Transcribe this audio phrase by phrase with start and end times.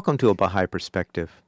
[0.00, 1.42] Welcome to A Baha'i Perspective.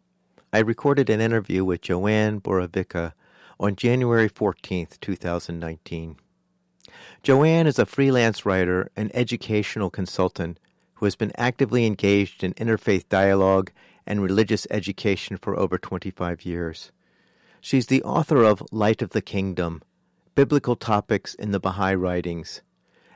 [0.53, 3.15] I recorded an interview with JoAnn Borovicka
[3.59, 6.17] on January 14th, 2019.
[7.25, 10.61] JoAnn is a freelance writer and educational consultant
[10.97, 13.73] who has been actively engaged in interfaith dialogue
[14.07, 16.93] and religious education for over 25 years.
[17.63, 19.81] She's the author of Light of the Kingdom,
[20.35, 22.61] Biblical Topics in the Baha'i Writings,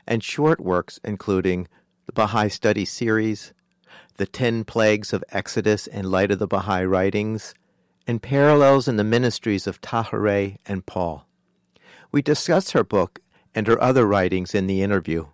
[0.07, 1.67] and short works including
[2.07, 3.53] the Baha'i Study Series,
[4.17, 7.53] the Ten Plagues of Exodus in light of the Baha'i writings,
[8.07, 11.25] and parallels in the ministries of Táhirih and Paul.
[12.11, 13.19] We discuss her book
[13.53, 15.27] and her other writings in the interview.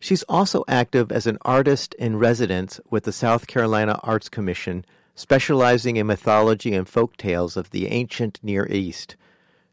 [0.00, 4.84] She's also active as an artist in residence with the South Carolina Arts Commission,
[5.14, 9.16] specializing in mythology and folk tales of the ancient Near East,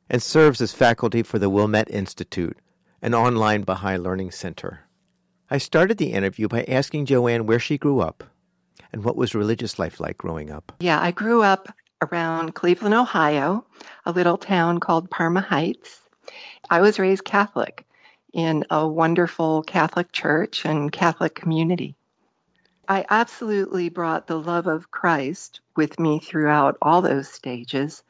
[0.09, 2.57] and serves as faculty for the Wilmette Institute,
[3.01, 4.84] an online Baha'i learning center.
[5.49, 8.23] I started the interview by asking JoAnn where she grew up
[8.91, 10.71] and what was religious life like growing up.
[10.79, 11.67] Yeah, I grew up
[12.01, 13.65] around Cleveland, Ohio,
[14.05, 16.01] a little town called Parma Heights.
[16.69, 17.85] I was raised Catholic
[18.33, 21.95] in a wonderful Catholic church and Catholic community.
[22.87, 28.03] I absolutely brought the love of Christ with me throughout all those stages.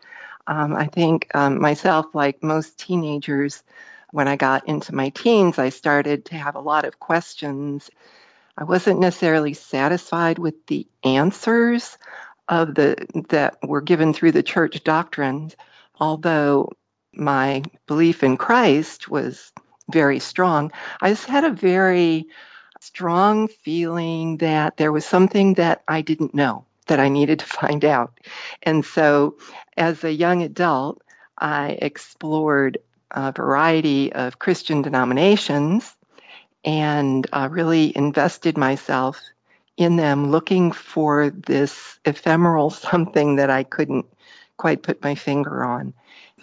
[0.48, 3.64] Um, I think um, myself, like most teenagers,
[4.16, 7.92] when I got into my teens, I started to have a lot of questions.
[8.58, 11.98] I wasn't necessarily satisfied with the answers
[12.48, 12.96] of the
[13.28, 15.58] that were given through the church doctrines,
[16.00, 16.72] although
[17.14, 19.52] my belief in Christ was
[19.92, 20.72] very strong.
[21.02, 22.28] I just had a very
[22.80, 27.84] strong feeling that there was something that I didn't know that I needed to find
[27.84, 28.18] out.
[28.64, 29.36] And so
[29.76, 31.02] as a young adult,
[31.38, 32.78] I explored
[33.16, 35.96] a variety of Christian denominations
[36.66, 39.22] and uh, really invested myself
[39.78, 44.06] in them looking for this ephemeral something that I couldn't
[44.58, 45.94] quite put my finger on.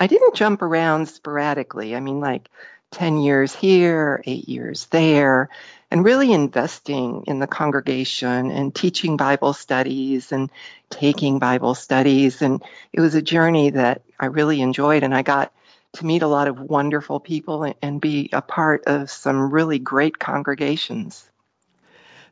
[0.01, 1.95] I didn't jump around sporadically.
[1.95, 2.49] I mean, like
[2.93, 5.49] 10 years here, eight years there,
[5.91, 10.51] and really investing in the congregation and teaching Bible studies and
[10.91, 12.43] taking Bible studies.
[12.43, 12.63] And
[12.93, 15.53] it was a journey that I really enjoyed, and I got
[15.95, 20.19] to meet a lot of wonderful people and be a part of some really great
[20.19, 21.29] congregations.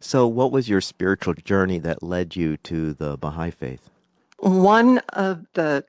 [0.00, 3.91] So, what was your spiritual journey that led you to the Baha'i faith?
[4.38, 5.84] One of the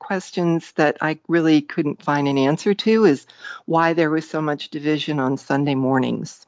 [0.00, 3.24] questions that I really couldn't find an answer to is
[3.66, 6.44] why there was so much division on Sunday mornings.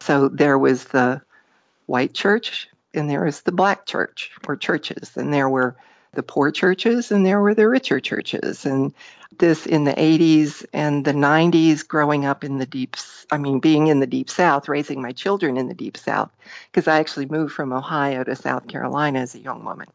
[0.00, 1.22] So, there was the
[1.86, 5.76] white church and there was the black church or churches, and there were
[6.12, 8.66] the poor churches and there were the richer churches.
[8.66, 8.92] And
[9.38, 12.96] this in the 80s and the 90s, growing up in the deep,
[13.30, 16.30] I mean, being in the deep South, raising my children in the deep South,
[16.70, 19.88] because I actually moved from Ohio to South Carolina as a young woman.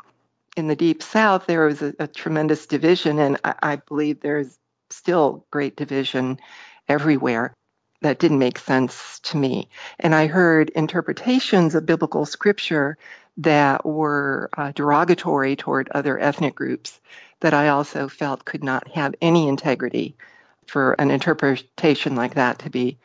[0.55, 4.57] In the deep South, there was a, a tremendous division, and I, I believe there's
[4.89, 6.39] still great division
[6.87, 7.53] everywhere
[8.01, 9.69] that didn't make sense to me.
[9.99, 12.97] And I heard interpretations of biblical scripture
[13.37, 16.99] that were uh, derogatory toward other ethnic groups
[17.39, 20.15] that I also felt could not have any integrity
[20.65, 22.97] for an interpretation like that to be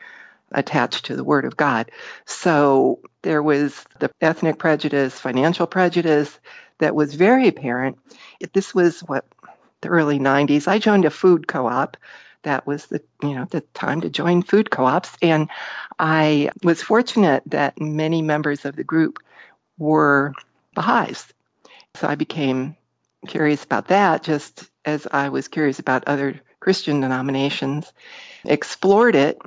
[0.51, 1.91] attached to the Word of God.
[2.25, 6.37] So there was the ethnic prejudice, financial prejudice
[6.79, 7.97] that was very apparent.
[8.53, 9.25] This was what
[9.81, 10.67] the early 90s.
[10.67, 11.97] I joined a food co-op.
[12.43, 15.49] That was the you know the time to join food co-ops, and
[15.97, 19.19] I was fortunate that many members of the group
[19.77, 20.33] were
[20.75, 21.25] Baha'is.
[21.95, 22.75] So I became
[23.27, 27.91] curious about that just as I was curious about other Christian denominations,
[28.45, 29.37] explored it,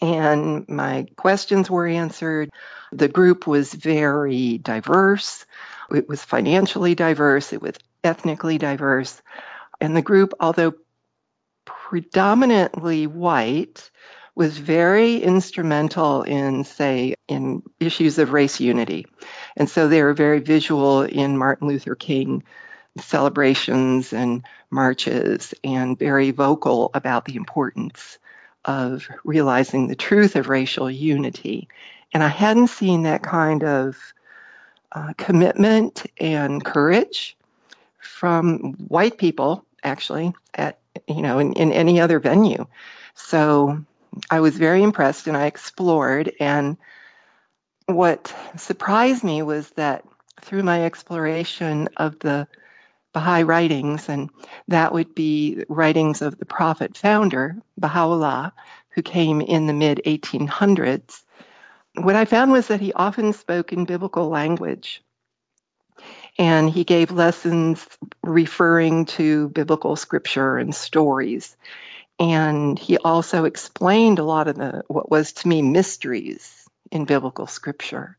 [0.00, 2.50] and my questions were answered.
[2.92, 5.44] The group was very diverse.
[5.90, 7.52] It was financially diverse.
[7.52, 9.20] It was ethnically diverse.
[9.80, 10.74] And the group, although
[11.64, 13.90] predominantly white,
[14.34, 19.06] was very instrumental in, say, in issues of race unity.
[19.56, 22.44] And so they were very visual in Martin Luther King
[23.00, 28.18] celebrations and marches and very vocal about the importance
[28.64, 31.68] of realizing the truth of racial unity.
[32.12, 33.96] And I hadn't seen that kind of
[34.92, 37.36] uh, commitment and courage
[37.98, 42.66] from white people, actually, at you know in, in any other venue.
[43.14, 43.84] So
[44.30, 46.32] I was very impressed, and I explored.
[46.40, 46.76] And
[47.86, 50.04] what surprised me was that
[50.40, 52.46] through my exploration of the
[53.12, 54.30] Baha'i writings, and
[54.68, 58.52] that would be writings of the prophet founder, Baha'u'llah,
[58.90, 61.22] who came in the mid 1800s,
[61.94, 65.02] what I found was that he often spoke in biblical language.
[66.38, 67.84] And he gave lessons
[68.22, 71.56] referring to biblical scripture and stories.
[72.20, 77.46] And he also explained a lot of the what was to me mysteries in biblical
[77.46, 78.16] scripture.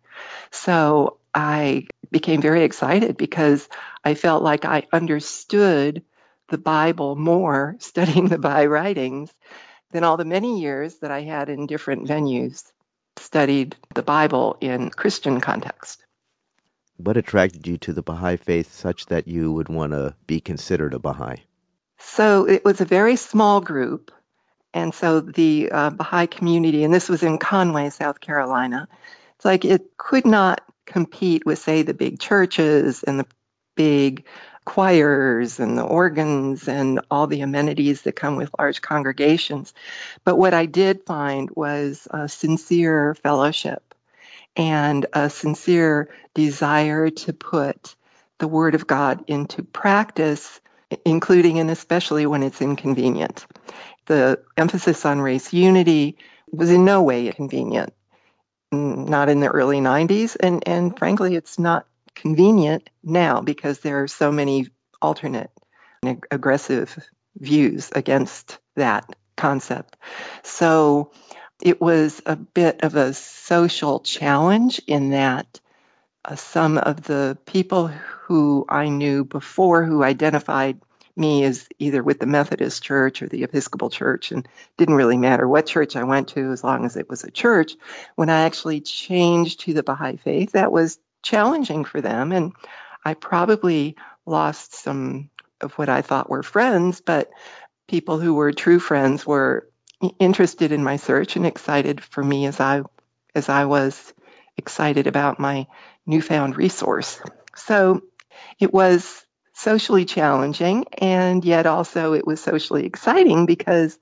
[0.51, 3.67] So I became very excited because
[4.03, 6.03] I felt like I understood
[6.49, 9.33] the Bible more studying the Baha'i writings
[9.91, 12.63] than all the many years that I had in different venues
[13.17, 16.05] studied the Bible in Christian context.
[16.97, 20.93] What attracted you to the Baha'i faith such that you would want to be considered
[20.93, 21.43] a Baha'i?
[21.97, 24.11] So it was a very small group.
[24.73, 28.87] And so the uh, Baha'i community, and this was in Conway, South Carolina,
[29.35, 33.25] it's like it could not compete with, say, the big churches and the
[33.75, 34.25] big
[34.65, 39.73] choirs and the organs and all the amenities that come with large congregations.
[40.23, 43.95] But what I did find was a sincere fellowship
[44.55, 47.95] and a sincere desire to put
[48.39, 50.59] the Word of God into practice,
[51.05, 53.45] including and especially when it's inconvenient.
[54.05, 56.17] The emphasis on race unity
[56.51, 57.93] was in no way convenient,
[58.71, 61.85] not in the early 90s, and, and frankly, it's not
[62.15, 64.67] convenient now because there are so many
[65.01, 65.51] alternate
[66.31, 66.97] aggressive
[67.37, 69.05] views against that
[69.35, 69.97] concept.
[70.43, 71.11] So
[71.61, 75.59] it was a bit of a social challenge in that
[76.25, 80.79] uh, some of the people who I knew before who identified
[81.19, 85.47] me is either with the Methodist Church or the Episcopal Church, and didn't really matter
[85.47, 87.73] what church I went to as long as it was a church.
[88.15, 92.31] When I actually changed to the Baha'i faith, that was challenging for them.
[92.31, 92.53] And
[93.03, 95.29] I probably lost some
[95.61, 97.29] of what I thought were friends, but
[97.87, 99.69] people who were true friends were
[100.17, 102.83] interested in my search and excited for me as I
[103.35, 104.13] as I was
[104.57, 105.67] excited about my
[106.05, 107.21] newfound resource.
[107.55, 108.01] So
[108.59, 109.25] it was
[109.59, 113.99] socially challenging and yet also it was socially exciting because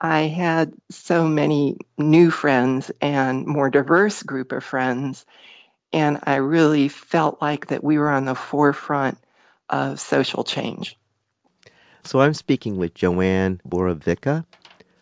[0.00, 5.26] I had so many new friends and more diverse group of friends
[5.92, 9.18] and I really felt like that we were on the forefront
[9.68, 10.96] of social change.
[12.04, 14.44] So I'm speaking with JoAnn Borovicka,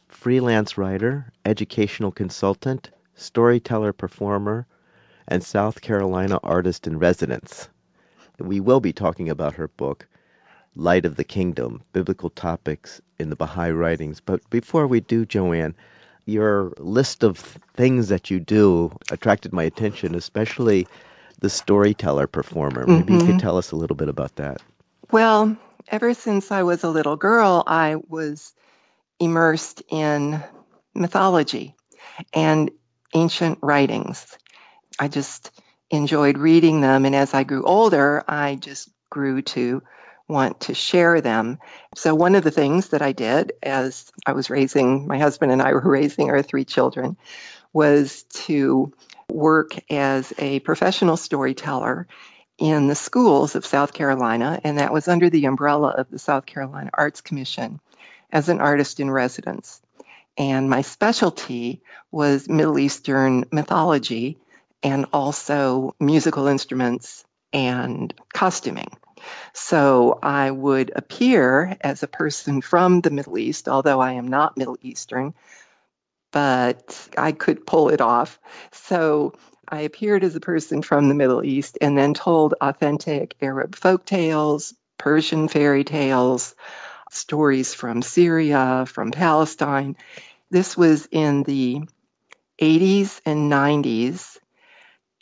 [0.08, 4.66] freelance writer, educational consultant, storyteller performer,
[5.28, 7.68] and South Carolina artist in residence.
[8.40, 10.06] We will be talking about her book,
[10.74, 14.20] Light of the Kingdom Biblical Topics in the Baha'i Writings.
[14.20, 15.74] But before we do, JoAnn,
[16.26, 17.38] your list of
[17.74, 20.86] things that you do attracted my attention, especially
[21.40, 22.86] the storyteller performer.
[22.86, 23.12] Maybe mm-hmm.
[23.12, 23.38] you could mm-hmm.
[23.38, 24.62] tell us a little bit about that.
[25.10, 25.56] Well,
[25.88, 28.52] ever since I was a little girl, I was
[29.18, 30.42] immersed in
[30.94, 31.74] mythology
[32.32, 32.70] and
[33.14, 34.38] ancient writings.
[34.98, 35.50] I just
[35.90, 37.04] enjoyed reading them.
[37.04, 39.82] And as I grew older, I just grew to
[40.28, 41.58] want to share them.
[41.96, 45.60] So, one of the things that I did as I was raising, my husband and
[45.60, 47.16] I were raising our three children,
[47.72, 48.92] was to
[49.28, 52.06] work as a professional storyteller
[52.58, 56.46] in the schools of South Carolina, and that was under the umbrella of the South
[56.46, 57.80] Carolina Arts Commission
[58.30, 59.80] as an artist in residence.
[60.36, 64.38] And my specialty was Middle Eastern mythology
[64.82, 68.90] and also musical instruments and costuming.
[69.52, 74.56] So I would appear as a person from the Middle East, although I am not
[74.56, 75.34] Middle Eastern,
[76.32, 78.38] but I could pull it off.
[78.72, 79.34] So
[79.68, 84.04] I appeared as a person from the Middle East and then told authentic Arab folk
[84.04, 86.54] tales, Persian fairy tales,
[87.10, 89.96] stories from Syria, from Palestine.
[90.50, 91.82] This was in the
[92.60, 94.39] 80s and 90s.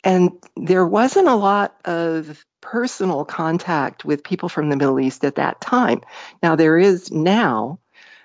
[0.03, 5.35] And there wasn't a lot of personal contact with people from the Middle East at
[5.35, 6.01] that time.
[6.41, 7.79] Now, there is now,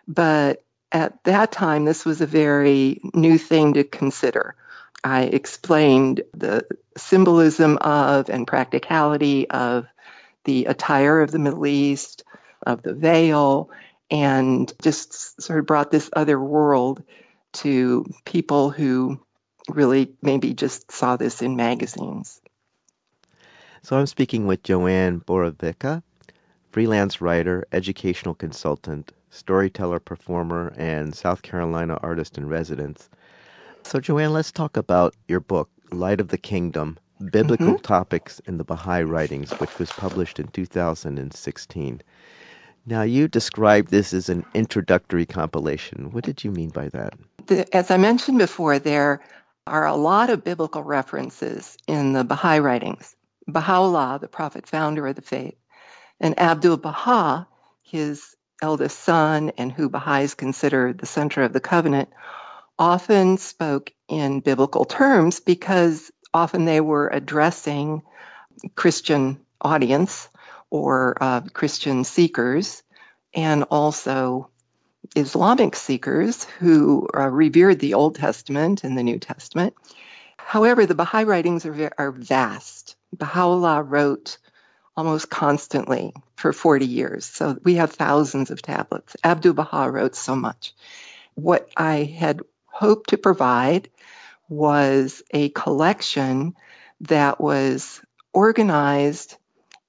[0.06, 0.62] but
[0.92, 4.54] at that time, this was a very new thing to consider.
[5.02, 6.66] I explained the
[6.96, 9.86] symbolism of and practicality of
[10.44, 12.24] the attire of the Middle East,
[12.66, 13.70] of the veil,
[14.10, 17.02] and just sort of brought this other world
[17.54, 19.20] to people who
[19.68, 22.40] really maybe just saw this in magazines.
[23.82, 26.02] So I'm speaking with JoAnn Borovicka,
[26.70, 33.08] freelance writer, educational consultant, storyteller, performer, and South Carolina artist in residence.
[33.82, 36.98] So, JoAnn, let's talk about your book, Light of the Kingdom
[37.30, 37.82] Biblical mm-hmm.
[37.82, 42.02] Topics in the Baha'i Writings, which was published in 2016.
[42.86, 46.10] Now, you described this as an introductory compilation.
[46.10, 47.14] What did you mean by that?
[47.46, 49.20] The, as I mentioned before, there
[49.66, 53.14] are a lot of biblical references in the Baha'i writings.
[53.46, 55.56] Baha'u'llah, the prophet founder of the faith,
[56.20, 57.46] and Abdul Baha,
[57.82, 62.10] his eldest son, and who Baha'is consider the center of the covenant,
[62.78, 68.02] often spoke in biblical terms because often they were addressing
[68.74, 70.28] Christian audience
[70.70, 72.82] or uh, Christian seekers,
[73.34, 74.50] and also
[75.14, 79.74] Islamic seekers who uh, revered the Old Testament and the New Testament.
[80.36, 82.96] However, the Baha'i writings are, are vast.
[83.16, 84.38] Baha'u'llah wrote
[84.96, 89.16] almost constantly for 40 years, so we have thousands of tablets.
[89.24, 90.74] Abdul Baha wrote so much.
[91.34, 93.90] What I had hoped to provide
[94.48, 96.54] was a collection
[97.02, 98.00] that was
[98.32, 99.36] organized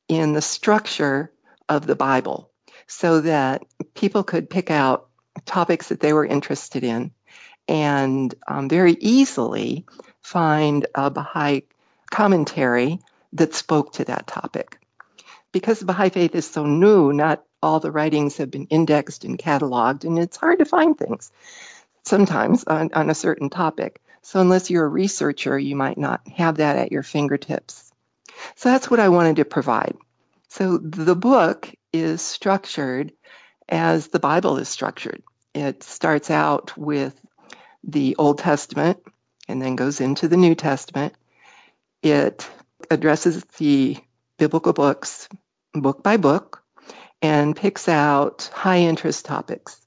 [0.08, 1.32] in the structure
[1.68, 2.52] of the Bible
[2.88, 3.64] so that
[3.96, 5.05] people could pick out
[5.46, 7.12] topics that they were interested in
[7.68, 9.86] and um, very easily
[10.22, 11.64] find a Baha'i
[12.12, 13.00] commentary
[13.34, 14.80] that spoke to that topic.
[15.52, 19.38] Because the Baha'i faith is so new, not all the writings have been indexed and
[19.40, 21.32] cataloged, and it's hard to find things
[22.04, 24.02] sometimes on, on a certain topic.
[24.22, 27.92] So, unless you're a researcher, you might not have that at your fingertips.
[28.56, 29.96] So, that's what I wanted to provide.
[30.50, 33.14] So, the book is structured
[33.70, 35.24] as the Bible is structured.
[35.54, 37.20] It starts out with
[37.84, 39.02] the Old Testament
[39.48, 41.14] and then goes into the New Testament.
[42.04, 42.50] It
[42.90, 43.98] addresses the
[44.38, 45.28] biblical books
[45.74, 46.64] book by book
[47.22, 49.80] and picks out high interest topics.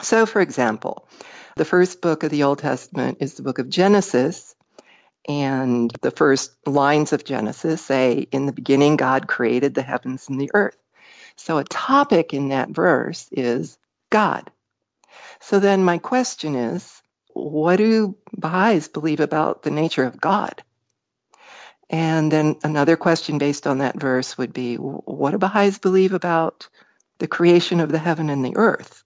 [0.00, 1.08] So, for example,
[1.56, 4.54] the first book of the Old Testament is the book of Genesis,
[5.28, 10.40] and the first lines of Genesis say, In the beginning, God created the heavens and
[10.40, 10.76] the earth.
[11.36, 13.78] So, a topic in that verse is
[14.10, 14.50] God.
[15.40, 17.02] So, then my question is,
[17.34, 20.62] what do Baha'is believe about the nature of God?
[21.90, 26.68] And then another question based on that verse would be what do Baha'is believe about
[27.18, 29.04] the creation of the heaven and the earth?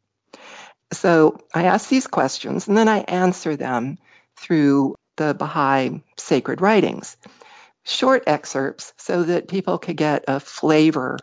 [0.92, 3.98] So I ask these questions and then I answer them
[4.36, 7.16] through the Baha'i sacred writings.
[7.84, 11.18] Short excerpts so that people could get a flavor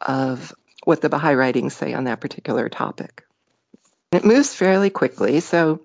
[0.00, 0.52] of
[0.84, 3.24] what the Baha'i writings say on that particular topic.
[4.12, 5.40] It moves fairly quickly.
[5.40, 5.80] So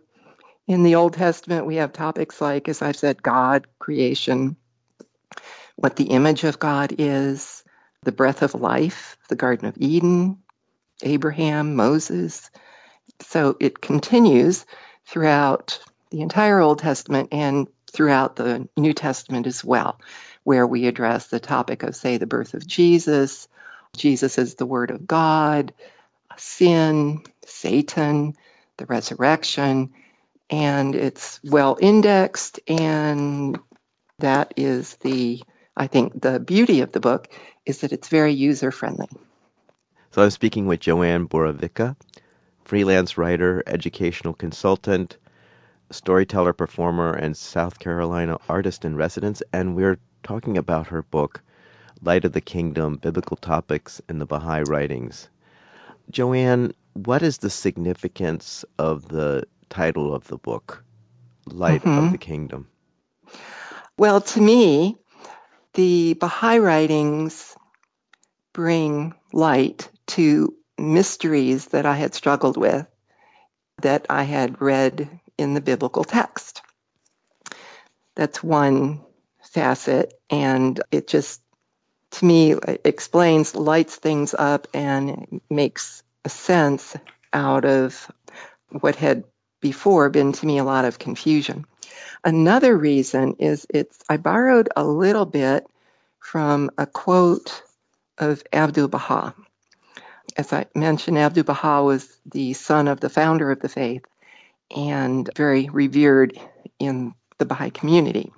[0.68, 4.56] in the Old Testament, we have topics like, as I've said, God, creation,
[5.76, 7.64] what the image of God is,
[8.04, 10.40] the breath of life, the Garden of Eden,
[11.02, 12.52] Abraham, Moses,
[13.22, 14.66] so it continues
[15.06, 15.80] throughout
[16.12, 20.00] the entire Old Testament and throughout the New Testament as well,
[20.44, 23.48] where we address the topic of, say, the birth of Jesus,
[23.96, 25.74] Jesus is the Word of God,
[26.38, 28.36] sin, Satan,
[28.78, 29.92] the resurrection,
[30.50, 33.60] and it's well indexed, and
[34.20, 35.44] that is the,
[35.76, 37.28] I think, the beauty of the book
[37.66, 39.10] is that it's very user friendly.
[40.12, 41.96] So I'm speaking with JoAnn Borovicka
[42.70, 45.18] freelance writer, educational consultant,
[45.90, 49.42] storyteller, performer, and South Carolina artist in residence.
[49.52, 51.42] And we're talking about her book,
[52.02, 55.30] Light of the Kingdom Biblical Topics in the Baha'i Writings.
[56.12, 60.84] JoAnn, what is the significance of the title of the book,
[61.46, 62.06] Light mm-hmm.
[62.06, 62.68] of the Kingdom?
[63.98, 64.98] Well, to me,
[65.74, 67.56] the Baha'i writings
[68.54, 72.88] bring light to mysteries that I had struggled with
[73.82, 76.62] that I had read in the biblical text.
[78.16, 79.02] That's one
[79.42, 81.42] facet, and it just,
[82.12, 86.96] to me, explains, lights things up, and makes a sense
[87.34, 88.12] out of
[88.70, 89.24] what had
[89.62, 91.66] before been to me a lot of confusion.
[92.24, 95.66] Another reason is it's I borrowed a little bit
[96.20, 97.62] from a quote
[98.18, 99.34] of Abdul Baha
[100.38, 104.04] as I mentioned, Abdu'l Baha was the son of the founder of the faith
[104.76, 106.40] and very revered
[106.80, 108.32] in the Baha'i community.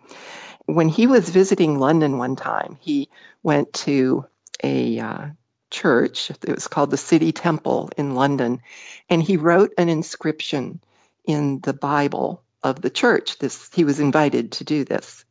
[0.71, 3.09] When he was visiting London one time, he
[3.43, 4.25] went to
[4.63, 5.25] a uh,
[5.69, 6.31] church.
[6.31, 8.61] It was called the City Temple in London,
[9.09, 10.79] and he wrote an inscription
[11.25, 13.37] in the Bible of the church.
[13.37, 15.25] This he was invited to do this,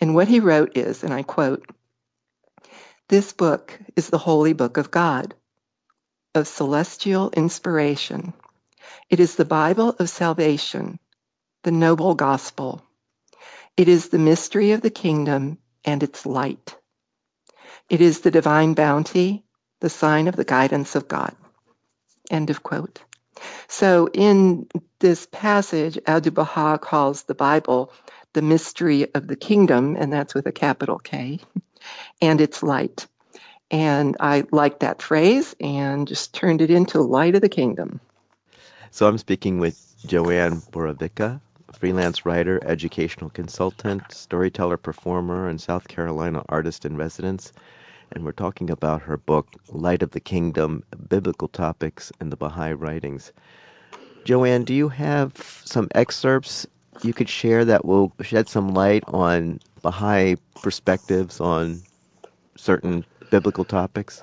[0.00, 1.68] and what he wrote is, and I quote:
[3.08, 5.34] This book is the holy book of God,
[6.34, 8.32] of celestial inspiration.
[9.10, 10.98] It is the Bible of salvation,
[11.64, 12.82] the noble gospel.
[13.80, 15.56] It is the mystery of the kingdom
[15.86, 16.76] and its light.
[17.88, 19.42] It is the divine bounty,
[19.80, 21.34] the sign of the guidance of God.
[22.30, 23.00] End of quote.
[23.68, 24.68] So in
[24.98, 27.90] this passage, Abdu'l Baha calls the Bible
[28.34, 31.40] the mystery of the kingdom, and that's with a capital K,
[32.20, 33.06] and its light.
[33.70, 38.02] And I liked that phrase and just turned it into light of the kingdom.
[38.90, 41.40] So I'm speaking with JoAnn Borovicka,
[41.72, 47.52] freelance writer, educational consultant, storyteller, performer, and South Carolina artist in residence.
[48.12, 52.72] And we're talking about her book, Light of the Kingdom Biblical Topics and the Baha'i
[52.72, 53.32] Writings.
[54.24, 55.32] JoAnn, do you have
[55.64, 56.66] some excerpts
[57.02, 61.82] you could share that will shed some light on Baha'i perspectives on
[62.56, 64.22] certain biblical topics?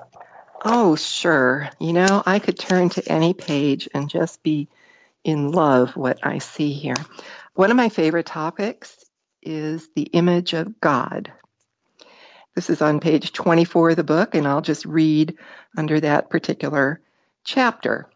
[0.64, 1.70] Oh, sure.
[1.80, 4.68] You know, I could turn to any page and just be
[5.28, 6.96] in love what I see here.
[7.54, 8.96] One of my favorite topics
[9.42, 11.32] is the image of God.
[12.54, 15.36] This is on page 24 of the book, and I'll just read
[15.76, 17.00] under that particular
[17.44, 18.08] chapter.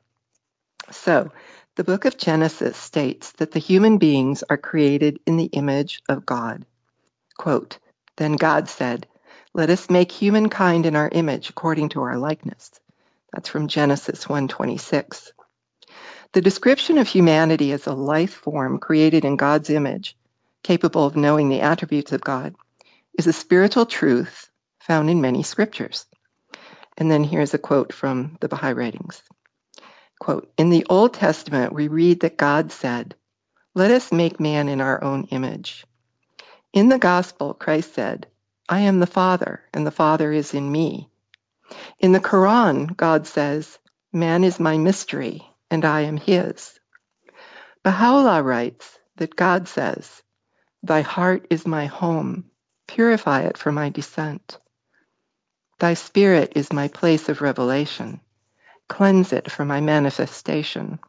[0.90, 1.30] So,
[1.76, 6.26] the book of Genesis states that the human beings are created in the image of
[6.26, 6.64] God.
[7.36, 7.78] Quote,
[8.16, 9.06] Then God said,
[9.54, 12.70] let us make humankind in our image according to our likeness.
[13.32, 15.32] That's from Genesis 1:26.
[16.32, 20.16] The description of humanity as a life form created in God's image,
[20.62, 22.54] capable of knowing the attributes of God,
[23.18, 24.48] is a spiritual truth
[24.80, 26.06] found in many scriptures.
[26.96, 29.22] And then here's a quote from the Baha'i writings.
[30.20, 33.14] Quote, in the Old Testament, we read that God said,
[33.74, 35.84] Let us make man in our own image.
[36.72, 38.26] In the Gospel, Christ said,
[38.70, 41.10] I am the Father, and the Father is in me.
[41.98, 43.78] In the Quran, God says,
[44.14, 46.78] Man is my mystery, and I am his.
[47.82, 50.22] Baha'u'llah writes that God says,
[50.84, 52.44] Thy heart is my home,
[52.86, 54.58] purify it for my descent.
[55.80, 58.20] Thy spirit is my place of revelation,
[58.88, 61.00] cleanse it for my manifestation.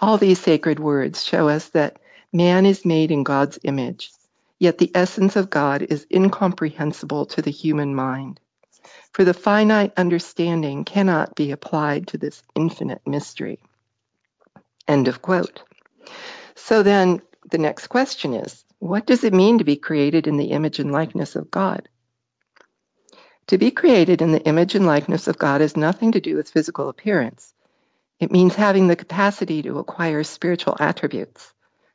[0.00, 1.98] All these sacred words show us that
[2.32, 4.12] man is made in God's image
[4.60, 8.40] Yet the essence of God is incomprehensible to the human mind,
[9.12, 13.58] for the finite understanding cannot be applied to this infinite mystery.
[14.88, 15.62] End of quote.
[16.54, 20.52] So then the next question is what does it mean to be created in the
[20.52, 21.88] image and likeness of God?
[23.48, 26.50] To be created in the image and likeness of God has nothing to do with
[26.50, 27.52] physical appearance.
[28.20, 31.52] It means having the capacity to acquire spiritual attributes,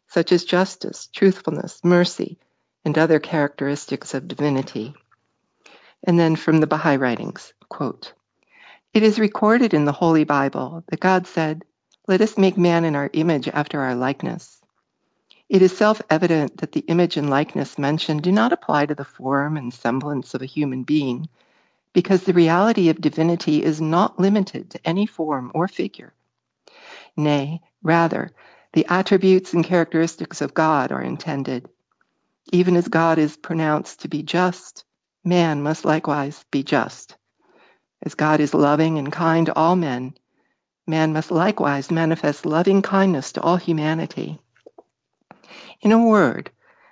[0.07, 2.39] such as justice, truthfulness, mercy,
[2.83, 4.93] and other characteristics of divinity.
[6.07, 8.13] And then from the Baha'i writings, quote,
[8.93, 11.65] It is recorded in the Holy Bible that God said,
[12.07, 14.61] Let us make man in our image after our likeness.
[15.49, 19.03] It is self evident that the image and likeness mentioned do not apply to the
[19.03, 21.27] form and semblance of a human being,
[21.91, 26.13] because the reality of divinity is not limited to any form or figure.
[27.17, 28.31] Nay, rather,
[28.73, 31.67] the attributes and characteristics of God are intended,
[32.51, 34.85] even as God is pronounced to be just,
[35.25, 37.17] man must likewise be just.
[38.03, 40.13] As God is loving and kind to all men,
[40.85, 44.39] man must likewise manifest loving kindness to all humanity.
[45.81, 46.51] In a word,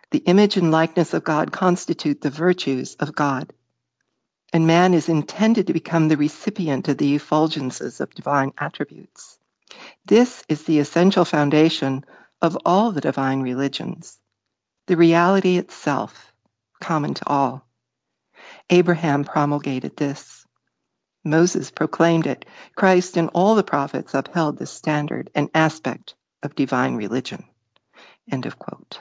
[0.10, 3.54] the image and likeness of God constitute the virtues of God,
[4.52, 9.38] and man is intended to become the recipient of the effulgences of divine attributes.
[10.06, 12.04] This is the essential foundation
[12.42, 14.20] of all the divine religions
[14.86, 16.34] the reality itself,
[16.82, 17.66] common to all.
[18.70, 20.46] Abraham promulgated this.
[21.24, 22.46] Moses proclaimed it.
[22.76, 27.46] Christ and all the prophets upheld this standard and aspect of divine religion.
[28.32, 29.00] End of quote.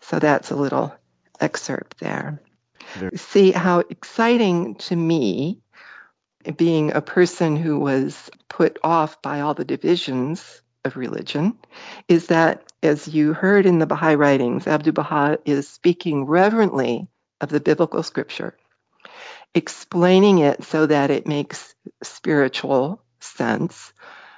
[0.00, 0.94] So that's a little
[1.40, 2.42] excerpt there.
[3.14, 5.60] See how exciting to me,
[6.56, 11.58] being a person who was put off by all the divisions of religion,
[12.06, 17.08] is that as you heard in the Baha'i writings, Abdu'l Baha is speaking reverently
[17.40, 18.56] of the biblical scripture,
[19.54, 23.92] explaining it so that it makes spiritual sense.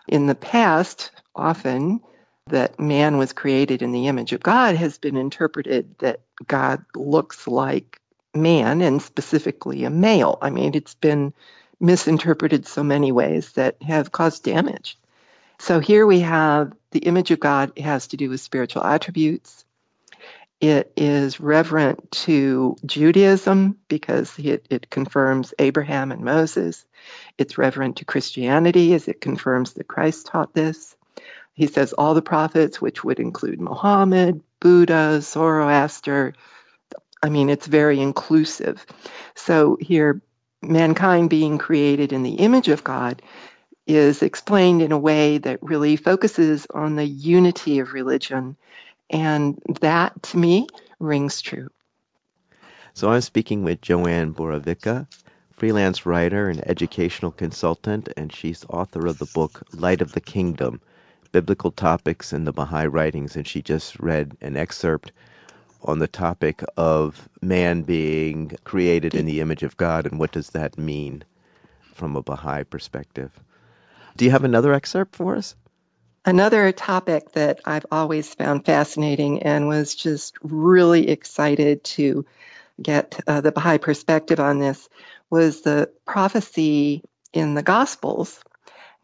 [0.09, 2.01] In the past, often
[2.47, 7.47] that man was created in the image of God has been interpreted that God looks
[7.47, 8.01] like
[8.35, 10.39] man and specifically a male.
[10.41, 11.33] I mean, it's been
[11.81, 14.99] misinterpreted so many ways that have caused damage.
[15.59, 19.65] So here we have the image of God has to do with spiritual attributes.
[20.61, 26.85] It is reverent to Judaism because it, it confirms Abraham and Moses.
[27.39, 30.97] It's reverent to Christianity as it confirms that Christ taught this.
[31.55, 36.35] He says all the prophets, which would include Muhammad, Buddha, Zoroaster.
[37.23, 38.85] I mean, it's very inclusive.
[39.35, 40.21] So here,
[40.63, 43.23] mankind being created in the image of God
[43.87, 48.57] is explained in a way that really focuses on the unity of religion.
[49.11, 50.69] And that, to me,
[50.99, 51.69] rings true.
[52.95, 55.07] So I'm speaking with JoAnn Borovicka,
[55.53, 60.81] freelance writer and educational consultant, and she's author of the book Light of the Kingdom
[61.33, 65.13] biblical topics in the Baha'i writings, and she just read an excerpt
[65.83, 70.51] on the topic of man being created in the image of God and what does
[70.51, 71.25] that mean
[71.95, 73.31] from a Baha'i perspective.
[74.17, 75.55] Do you have another excerpt for us?
[76.25, 82.27] Another topic that I've always found fascinating and was just really excited to
[82.81, 84.89] get uh, the Baha'i perspective on this
[85.31, 87.03] was the prophecy
[87.33, 88.43] in the Gospels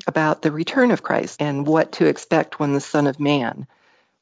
[0.07, 3.67] about the return of Christ and what to expect when the Son of Man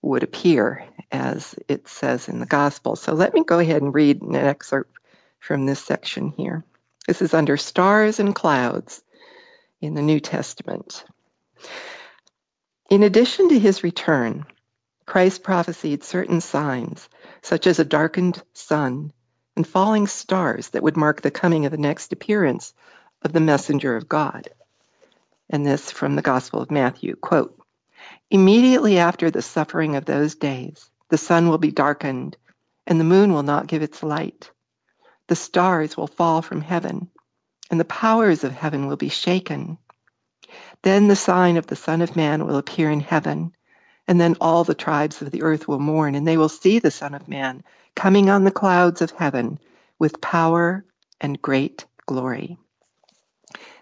[0.00, 2.94] would appear, as it says in the Gospel.
[2.94, 4.96] So let me go ahead and read an excerpt
[5.40, 6.64] from this section here.
[7.08, 9.02] This is under stars and clouds
[9.80, 11.04] in the New Testament.
[12.94, 14.46] In addition to his return,
[15.04, 17.08] Christ prophesied certain signs,
[17.42, 19.12] such as a darkened sun
[19.56, 22.72] and falling stars that would mark the coming of the next appearance
[23.22, 24.48] of the messenger of God
[25.50, 27.16] and this from the Gospel of Matthew.
[27.16, 27.60] Quote,
[28.30, 32.36] Immediately after the suffering of those days, the sun will be darkened,
[32.86, 34.52] and the moon will not give its light.
[35.26, 37.10] The stars will fall from heaven,
[37.72, 39.78] and the powers of heaven will be shaken.
[40.84, 43.54] Then the sign of the Son of Man will appear in heaven,
[44.06, 46.90] and then all the tribes of the earth will mourn, and they will see the
[46.90, 47.64] Son of Man
[47.96, 49.58] coming on the clouds of heaven
[49.98, 50.84] with power
[51.22, 52.58] and great glory.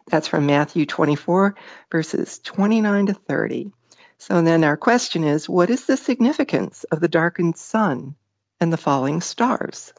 [0.06, 1.56] That's from Matthew 24,
[1.90, 3.72] verses 29 to 30.
[4.18, 8.14] So then our question is what is the significance of the darkened sun
[8.60, 9.92] and the falling stars?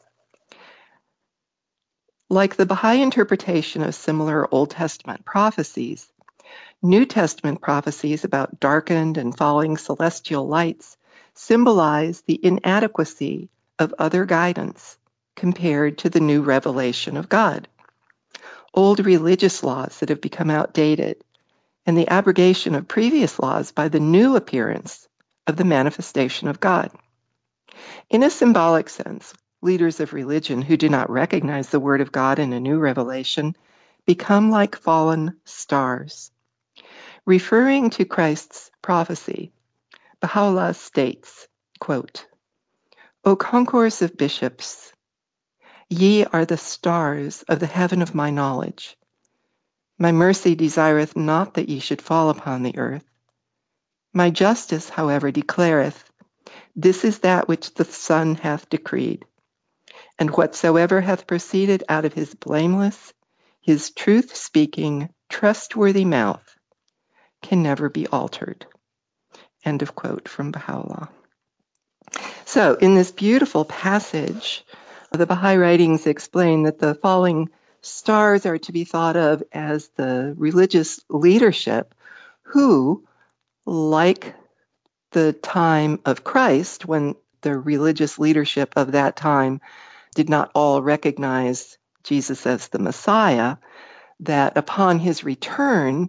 [2.30, 6.10] Like the Baha'i interpretation of similar Old Testament prophecies,
[6.82, 10.96] New Testament prophecies about darkened and falling celestial lights
[11.34, 14.98] symbolize the inadequacy of other guidance
[15.34, 17.68] compared to the new revelation of God
[18.74, 21.22] old religious laws that have become outdated,
[21.86, 25.08] and the abrogation of previous laws by the new appearance
[25.46, 26.90] of the manifestation of God.
[28.10, 32.38] In a symbolic sense, leaders of religion who do not recognize the Word of God
[32.38, 33.54] in a new revelation
[34.06, 36.30] become like fallen stars.
[37.26, 39.50] Referring to Christ's prophecy,
[40.20, 41.48] Baha'u'llah states,
[41.80, 42.26] quote,
[43.24, 44.92] O concourse of bishops,
[45.88, 48.98] Ye are the stars of the heaven of my knowledge.
[49.98, 53.06] My mercy desireth not that ye should fall upon the earth.
[54.12, 56.04] My justice, however, declareth,
[56.76, 59.24] This is that which the Son hath decreed.
[60.18, 63.14] And whatsoever hath proceeded out of his blameless,
[63.62, 66.54] his truth speaking, trustworthy mouth
[67.44, 68.66] can never be altered.
[69.64, 71.08] End of quote from Baha'u'llah.
[72.46, 74.64] So, in this beautiful passage,
[75.12, 77.50] the Baha'i writings explain that the falling
[77.82, 81.94] stars are to be thought of as the religious leadership
[82.44, 83.04] who,
[83.66, 84.34] like
[85.12, 89.60] the time of Christ, when the religious leadership of that time
[90.14, 93.56] did not all recognize Jesus as the Messiah,
[94.20, 96.08] that upon his return,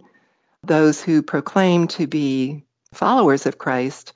[0.66, 4.12] those who proclaim to be followers of Christ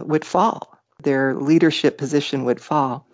[0.00, 3.06] would fall their leadership position would fall.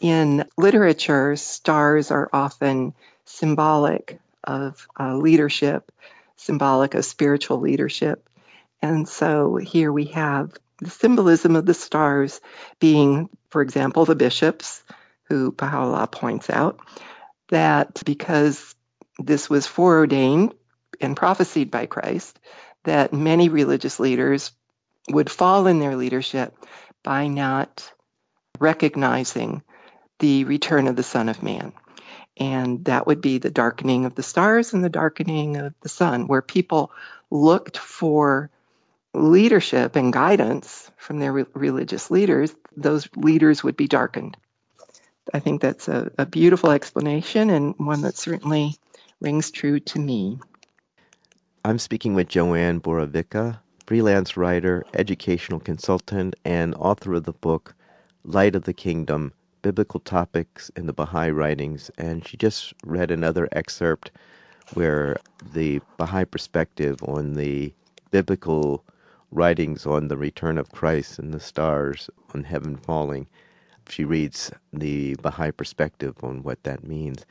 [0.00, 5.90] In literature, stars are often symbolic of uh, leadership,
[6.36, 8.28] symbolic of spiritual leadership.
[8.82, 12.40] And so here we have the symbolism of the stars
[12.78, 14.82] being, for example, the bishops,
[15.24, 16.78] who Baha'u'llah points out,
[17.48, 18.74] that because
[19.18, 20.54] this was foreordained
[21.00, 22.38] and prophesied by Christ,
[22.84, 24.52] that many religious leaders
[25.08, 26.54] would fall in their leadership
[27.02, 27.92] by not
[28.58, 29.62] recognizing
[30.18, 31.72] the return of the Son of Man.
[32.36, 36.26] And that would be the darkening of the stars and the darkening of the sun,
[36.26, 36.90] where people
[37.30, 38.50] looked for
[39.12, 42.54] leadership and guidance from their re- religious leaders.
[42.76, 44.36] Those leaders would be darkened.
[45.32, 48.76] I think that's a, a beautiful explanation and one that certainly
[49.20, 50.38] rings true to me.
[51.66, 57.74] I'm speaking with JoAnn Borovicka, freelance writer, educational consultant, and author of the book
[58.22, 61.90] Light of the Kingdom Biblical Topics in the Baha'i Writings.
[61.96, 64.10] And she just read another excerpt
[64.74, 65.16] where
[65.54, 67.72] the Baha'i perspective on the
[68.10, 68.84] biblical
[69.30, 73.26] writings on the return of Christ and the stars on heaven falling.
[73.88, 77.24] She reads the Baha'i perspective on what that means.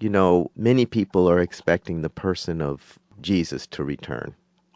[0.00, 4.34] You know, many people are expecting the person of Jesus to return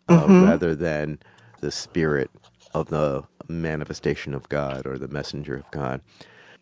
[0.08, 0.44] uh, mm-hmm.
[0.44, 1.18] rather than
[1.60, 2.30] the spirit
[2.74, 6.00] of the manifestation of God or the messenger of God.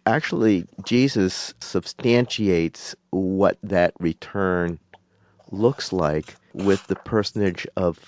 [0.06, 4.78] Actually, Jesus substantiates what that return
[5.50, 7.98] looks like with the personage of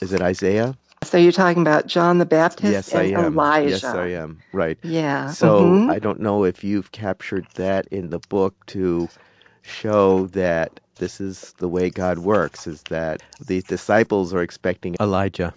[0.00, 0.76] is it Isaiah?
[1.02, 3.32] So you're talking about John the Baptist yes, and I am.
[3.32, 3.70] Elijah.
[3.70, 4.40] Yes, I am.
[4.52, 4.78] Right.
[4.82, 5.30] Yeah.
[5.30, 5.90] So mm-hmm.
[5.90, 9.08] I don't know if you've captured that in the book to
[9.64, 15.54] show that this is the way God works is that the disciples are expecting Elijah.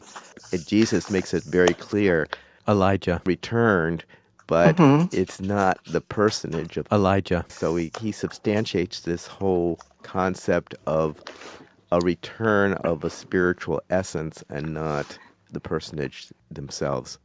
[0.51, 2.27] And Jesus makes it very clear
[2.67, 4.03] Elijah returned,
[4.47, 5.15] but mm-hmm.
[5.15, 7.45] it's not the personage of Elijah.
[7.49, 11.21] So he, he substantiates this whole concept of
[11.91, 15.17] a return of a spiritual essence and not
[15.51, 17.19] the personage themselves.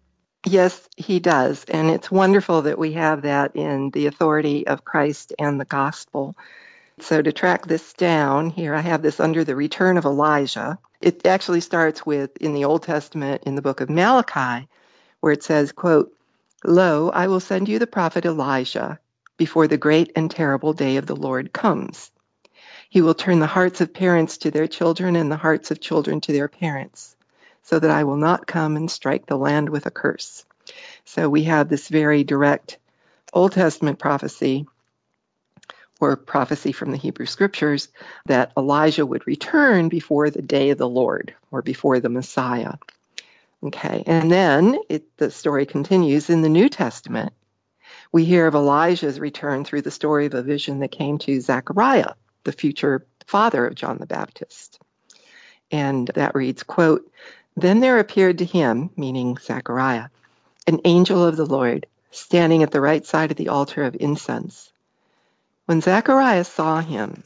[0.45, 1.65] Yes, he does.
[1.65, 6.37] And it's wonderful that we have that in the authority of Christ and the gospel.
[7.01, 10.79] So, to track this down, here I have this under the return of Elijah.
[11.01, 14.69] It actually starts with in the Old Testament in the book of Malachi,
[15.21, 16.13] where it says, quote,
[16.65, 19.01] Lo, I will send you the prophet Elijah
[19.37, 22.11] before the great and terrible day of the Lord comes.
[22.89, 26.21] He will turn the hearts of parents to their children and the hearts of children
[26.21, 27.17] to their parents,
[27.63, 30.45] so that I will not come and strike the land with a curse.
[31.05, 32.79] So we have this very direct
[33.33, 34.67] Old Testament prophecy
[36.03, 37.89] or prophecy from the Hebrew scriptures
[38.27, 42.75] that Elijah would return before the day of the Lord or before the Messiah.
[43.63, 47.33] Okay, and then it, the story continues in the New Testament.
[48.11, 52.15] We hear of Elijah's return through the story of a vision that came to Zechariah
[52.45, 54.81] the future father of John the Baptist.
[55.71, 57.09] And that reads, quote,
[57.57, 60.09] Then there appeared to him, meaning Zechariah,
[60.67, 64.72] an angel of the Lord, standing at the right side of the altar of incense.
[65.73, 67.23] When Zechariah saw him,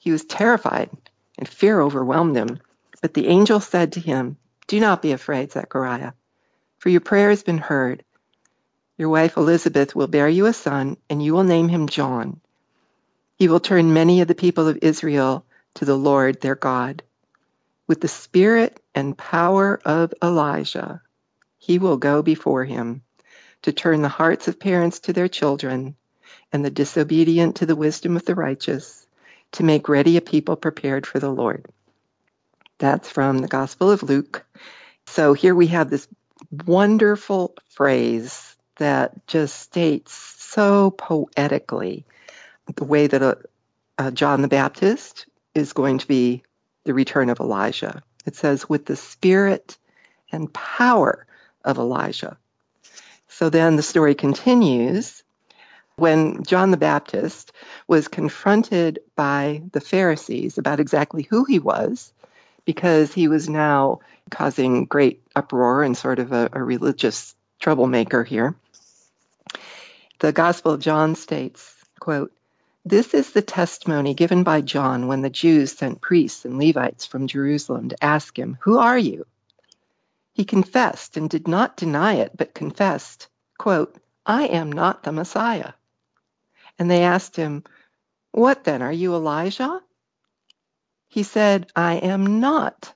[0.00, 0.90] he was terrified,
[1.38, 2.58] and fear overwhelmed him.
[3.00, 6.10] But the angel said to him, Do not be afraid, Zechariah,
[6.78, 8.04] for your prayer has been heard.
[8.98, 12.40] Your wife Elizabeth will bear you a son, and you will name him John.
[13.36, 17.04] He will turn many of the people of Israel to the Lord their God.
[17.86, 21.00] With the spirit and power of Elijah,
[21.58, 23.02] he will go before him
[23.62, 25.94] to turn the hearts of parents to their children
[26.54, 29.08] and the disobedient to the wisdom of the righteous,
[29.50, 31.66] to make ready a people prepared for the Lord.
[32.78, 34.46] That's from the Gospel of Luke.
[35.06, 36.06] So here we have this
[36.64, 42.04] wonderful phrase that just states so poetically
[42.76, 43.38] the way that a,
[43.98, 46.44] a John the Baptist is going to be
[46.84, 48.04] the return of Elijah.
[48.26, 49.76] It says, with the spirit
[50.30, 51.26] and power
[51.64, 52.38] of Elijah.
[53.26, 55.23] So then the story continues.
[55.96, 57.52] When John the Baptist
[57.86, 62.12] was confronted by the Pharisees about exactly who he was,
[62.64, 68.56] because he was now causing great uproar and sort of a, a religious troublemaker here,
[70.18, 72.32] the Gospel of John states, quote,
[72.86, 77.28] this is the testimony given by John when the Jews sent priests and Levites from
[77.28, 79.26] Jerusalem to ask him, Who are you?
[80.34, 85.72] He confessed and did not deny it, but confessed, quote, I am not the Messiah.
[86.78, 87.64] And they asked him,
[88.32, 88.82] What then?
[88.82, 89.80] Are you Elijah?
[91.08, 92.92] He said, I am not.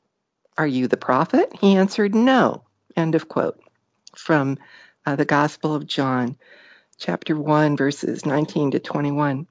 [0.56, 1.52] Are you the prophet?
[1.60, 2.64] He answered, No.
[2.96, 3.60] End of quote.
[4.16, 4.58] From
[5.06, 6.36] uh, the Gospel of John,
[6.98, 9.46] chapter 1, verses 19 to 21.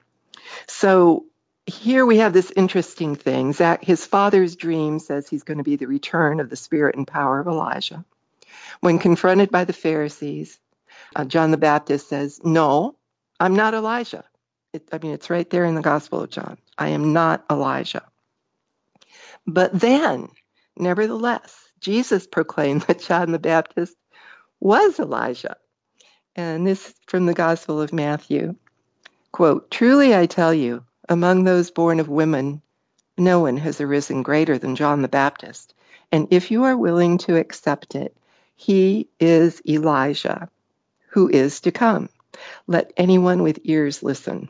[0.66, 1.24] So
[1.64, 3.52] here we have this interesting thing.
[3.54, 7.06] Zach, his father's dream says he's going to be the return of the spirit and
[7.06, 8.04] power of Elijah.
[8.80, 10.58] When confronted by the Pharisees,
[11.16, 12.96] uh, John the Baptist says, No,
[13.40, 14.24] I'm not Elijah.
[14.72, 16.58] It, I mean, it's right there in the Gospel of John.
[16.76, 18.02] I am not Elijah.
[19.46, 20.28] But then,
[20.76, 23.96] nevertheless, Jesus proclaimed that John the Baptist
[24.60, 25.56] was Elijah.
[26.36, 28.56] And this from the Gospel of Matthew.
[29.32, 32.62] Quote, Truly I tell you, among those born of women,
[33.16, 35.74] no one has arisen greater than John the Baptist.
[36.12, 38.16] And if you are willing to accept it,
[38.54, 40.48] he is Elijah,
[41.08, 42.08] who is to come.
[42.66, 44.48] Let anyone with ears listen.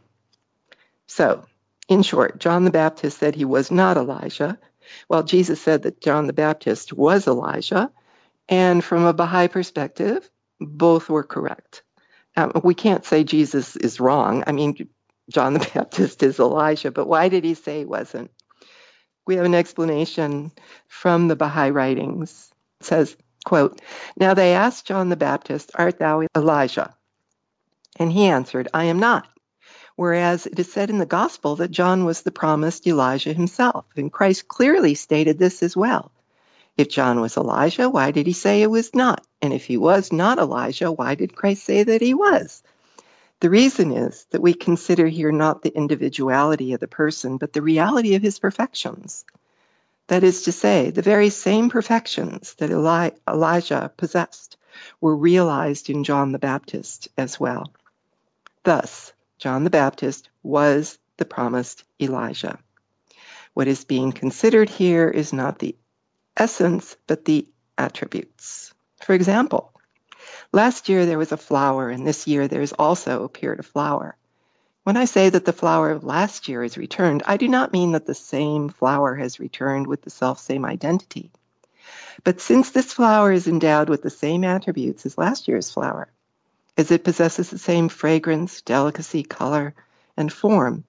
[1.07, 1.45] So,
[1.88, 4.59] in short, John the Baptist said he was not Elijah,
[5.07, 7.91] while Jesus said that John the Baptist was Elijah.
[8.49, 10.29] And from a Baha'i perspective,
[10.61, 11.83] both were correct.
[12.37, 14.45] Um, we can't say Jesus is wrong.
[14.47, 14.88] I mean,
[15.31, 18.31] John the Baptist is Elijah, but why did he say he wasn't?
[19.27, 20.53] We have an explanation
[20.87, 22.51] from the Baha'i writings.
[22.81, 23.81] It says, quote,
[24.17, 26.95] Now they asked John the Baptist, Art thou Elijah?
[27.98, 29.28] And he answered, I am not.
[29.96, 34.12] Whereas it is said in the gospel that John was the promised Elijah himself, and
[34.12, 36.12] Christ clearly stated this as well.
[36.76, 39.26] If John was Elijah, why did he say it was not?
[39.42, 42.62] And if he was not Elijah, why did Christ say that he was?
[43.40, 47.62] The reason is that we consider here not the individuality of the person, but the
[47.62, 49.24] reality of his perfections.
[50.06, 54.56] That is to say, the very same perfections that Eli- Elijah possessed
[55.00, 57.72] were realized in John the Baptist as well.
[58.68, 62.59] Thus, John the Baptist was the promised Elijah.
[63.54, 65.74] What is being considered here is not the
[66.37, 68.74] essence, but the attributes.
[69.00, 69.72] For example,
[70.52, 74.18] last year there was a flower, and this year there has also appeared a flower.
[74.83, 77.92] When I say that the flower of last year is returned, I do not mean
[77.92, 81.31] that the same flower has returned with the self same identity.
[82.22, 86.12] But since this flower is endowed with the same attributes as last year's flower,
[86.79, 89.75] as it possesses the same fragrance, delicacy, color,
[90.17, 90.85] and form,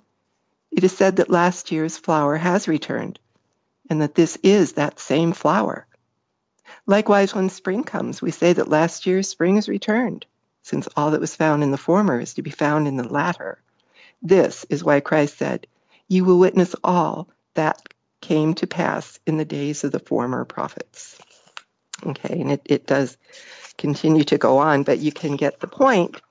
[0.71, 3.19] it is said that last year's flower has returned
[3.89, 5.87] and that this is that same flower.
[6.85, 10.27] Likewise, when spring comes, we say that last year's spring is returned,
[10.61, 13.59] since all that was found in the former is to be found in the latter.
[14.21, 15.65] This is why Christ said,
[16.07, 17.81] You will witness all that
[18.21, 21.19] came to pass in the days of the former prophets.
[22.05, 23.17] Okay, and it, it does
[23.77, 26.21] continue to go on, but you can get the point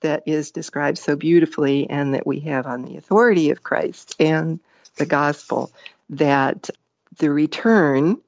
[0.00, 4.60] that is described so beautifully and that we have on the authority of Christ and
[4.96, 5.72] the gospel
[6.10, 6.70] that
[7.18, 8.18] the return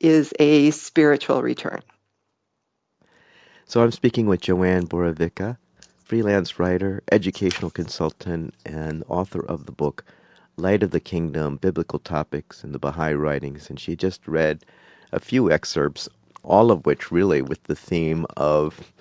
[0.00, 1.82] is a spiritual return.
[3.66, 5.56] So I'm speaking with JoAnn Borovicka,
[6.04, 10.04] freelance writer, educational consultant, and author of the book
[10.56, 13.68] Light of the Kingdom Biblical Topics in the Baha'i Writings.
[13.68, 14.64] And she just read
[15.12, 16.08] a few excerpts,
[16.42, 18.92] all of which really with the theme of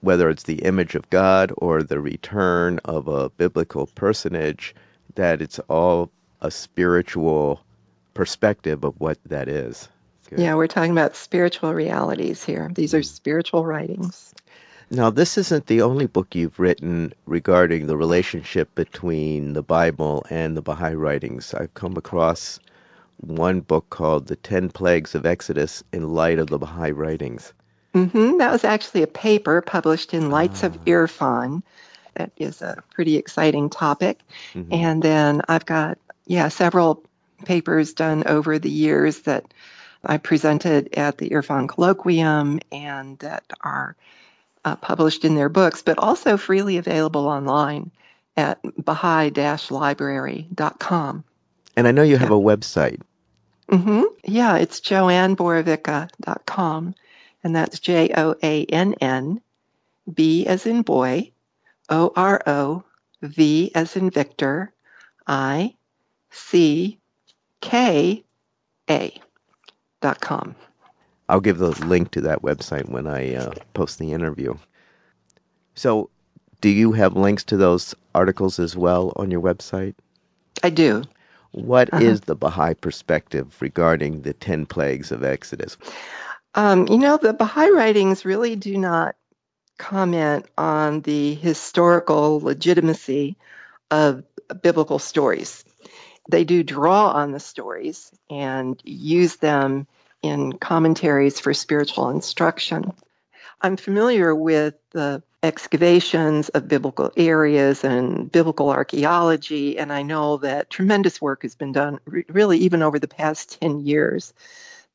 [0.00, 4.74] whether it's the image of God or the return of a biblical personage,
[5.14, 7.60] that it's all a spiritual
[8.14, 9.88] perspective of what that is.
[10.28, 10.40] Good.
[10.40, 12.70] Yeah, we're talking about spiritual realities here.
[12.72, 13.04] These are hmm.
[13.04, 14.34] spiritual writings.
[14.90, 20.56] Now, this isn't the only book you've written regarding the relationship between the Bible and
[20.56, 21.52] the Baha'i writings.
[21.52, 22.58] I've come across
[23.18, 27.52] one book called The Ten Plagues of Exodus in Light of the Baha'i Writings.
[27.94, 28.38] Mm-hmm.
[28.38, 30.84] That was actually a paper published in Lights of ah.
[30.86, 31.62] Irfan.
[32.14, 34.20] That is a pretty exciting topic.
[34.54, 34.72] Mm-hmm.
[34.72, 37.02] And then I've got, yeah, several
[37.44, 39.54] papers done over the years that
[40.04, 43.96] I presented at the Irfan Colloquium and that are
[44.64, 47.90] uh, published in their books, but also freely available online
[48.36, 51.24] at baha'i-library.com.
[51.76, 52.36] And I know you have yeah.
[52.36, 53.00] a website.
[53.70, 54.02] Mm-hmm.
[54.24, 56.94] Yeah, it's joannborovicka.com,
[57.44, 59.40] and that's J O A N N
[60.12, 61.30] B as in boy,
[61.90, 62.84] O R O
[63.22, 64.72] V as in Victor,
[65.26, 65.74] I
[66.30, 66.98] C
[67.60, 68.24] K
[68.88, 69.20] A
[70.00, 70.54] dot com.
[71.28, 74.54] I'll give the link to that website when I uh, post the interview.
[75.74, 76.08] So,
[76.62, 79.94] do you have links to those articles as well on your website?
[80.62, 81.04] I do.
[81.52, 82.04] What uh-huh.
[82.04, 85.76] is the Baha'i perspective regarding the 10 plagues of Exodus?
[86.54, 89.16] Um, you know, the Baha'i writings really do not
[89.78, 93.36] comment on the historical legitimacy
[93.90, 94.24] of
[94.62, 95.64] biblical stories
[96.28, 99.86] they do draw on the stories and use them
[100.22, 102.92] in commentaries for spiritual instruction.
[103.60, 110.70] I'm familiar with the excavations of biblical areas and biblical archaeology, and I know that
[110.70, 114.34] tremendous work has been done, really, even over the past 10 years,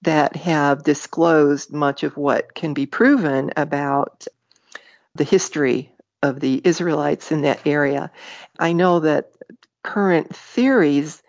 [0.02, 4.28] that have disclosed much of what can be proven about
[5.16, 5.92] the history
[6.22, 8.12] of the Israelites in that area.
[8.60, 9.32] I know that
[9.82, 11.22] current theories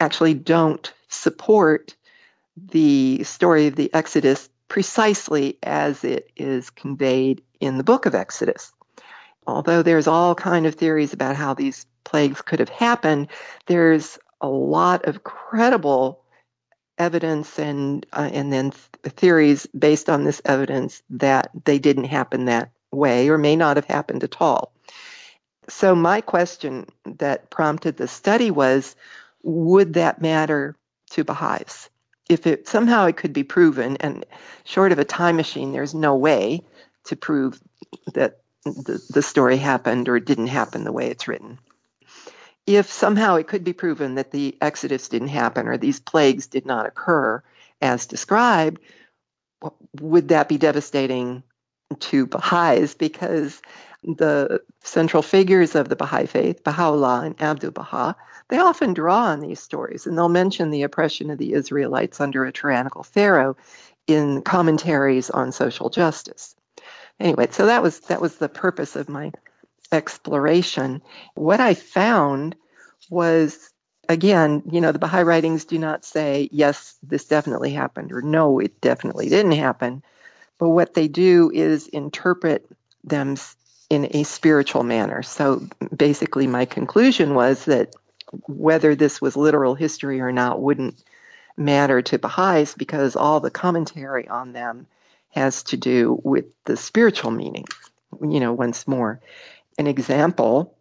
[0.00, 1.96] actually don't support
[2.56, 8.72] the story of the Exodus precisely as it is conveyed in the book of Exodus.
[9.46, 13.28] Although there's all kind of theories about how these plagues could have happened,
[13.66, 16.22] there's a lot of credible
[16.98, 22.44] evidence and uh, and then th- theories based on this evidence that they didn't happen
[22.44, 24.72] that way or may not have happened at all.
[25.68, 28.96] So my question that prompted the study was
[29.42, 30.74] would that matter
[31.10, 31.88] to Baha'is?
[32.28, 34.26] If it somehow it could be proven, and
[34.64, 36.62] short of a time machine, there's no way
[37.08, 37.60] to prove
[38.14, 41.58] that the, the story happened or didn't happen the way it's written.
[42.66, 46.66] If somehow it could be proven that the Exodus didn't happen or these plagues did
[46.66, 47.42] not occur
[47.80, 48.80] as described,
[50.00, 51.42] would that be devastating
[52.00, 52.94] to Baha'is?
[52.94, 53.62] Because
[54.04, 58.16] the central figures of the Baha'i faith, Baha'u'llah and Abdu'l Baha,
[58.48, 62.44] they often draw on these stories and they'll mention the oppression of the Israelites under
[62.44, 63.56] a tyrannical pharaoh
[64.06, 66.54] in commentaries on social justice.
[67.20, 69.32] Anyway, so that was that was the purpose of my
[69.90, 71.02] exploration.
[71.34, 72.54] What I found
[73.10, 73.70] was
[74.08, 78.58] again, you know, the Baha'i writings do not say, yes, this definitely happened, or no,
[78.58, 80.02] it definitely didn't happen.
[80.58, 82.68] But what they do is interpret
[83.04, 83.36] them
[83.90, 85.22] in a spiritual manner.
[85.22, 87.94] So basically, my conclusion was that
[88.46, 91.02] whether this was literal history or not wouldn't
[91.56, 94.86] matter to Baha'is because all the commentary on them
[95.30, 97.64] has to do with the spiritual meaning.
[98.20, 99.20] You know, once more,
[99.78, 100.76] an example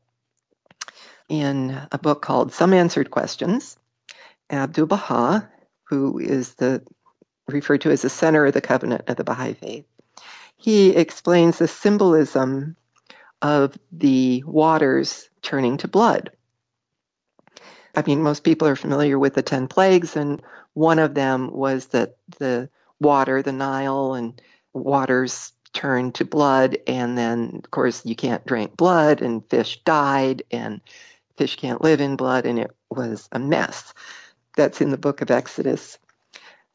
[1.29, 3.77] in a book called Some Answered Questions,
[4.49, 5.49] Abdu'l Baha,
[5.83, 6.81] who is the
[7.47, 9.85] referred to as the center of the covenant of the Baha'i faith,
[10.57, 12.75] he explains the symbolism
[13.41, 16.31] of the waters turning to blood.
[17.95, 20.41] I mean, most people are familiar with the 10 plagues, and
[20.73, 22.69] one of them was that the
[22.99, 24.41] water, the Nile, and
[24.73, 26.77] waters turned to blood.
[26.87, 30.81] And then, of course, you can't drink blood, and fish died, and
[31.37, 33.93] fish can't live in blood, and it was a mess.
[34.55, 35.99] That's in the book of Exodus.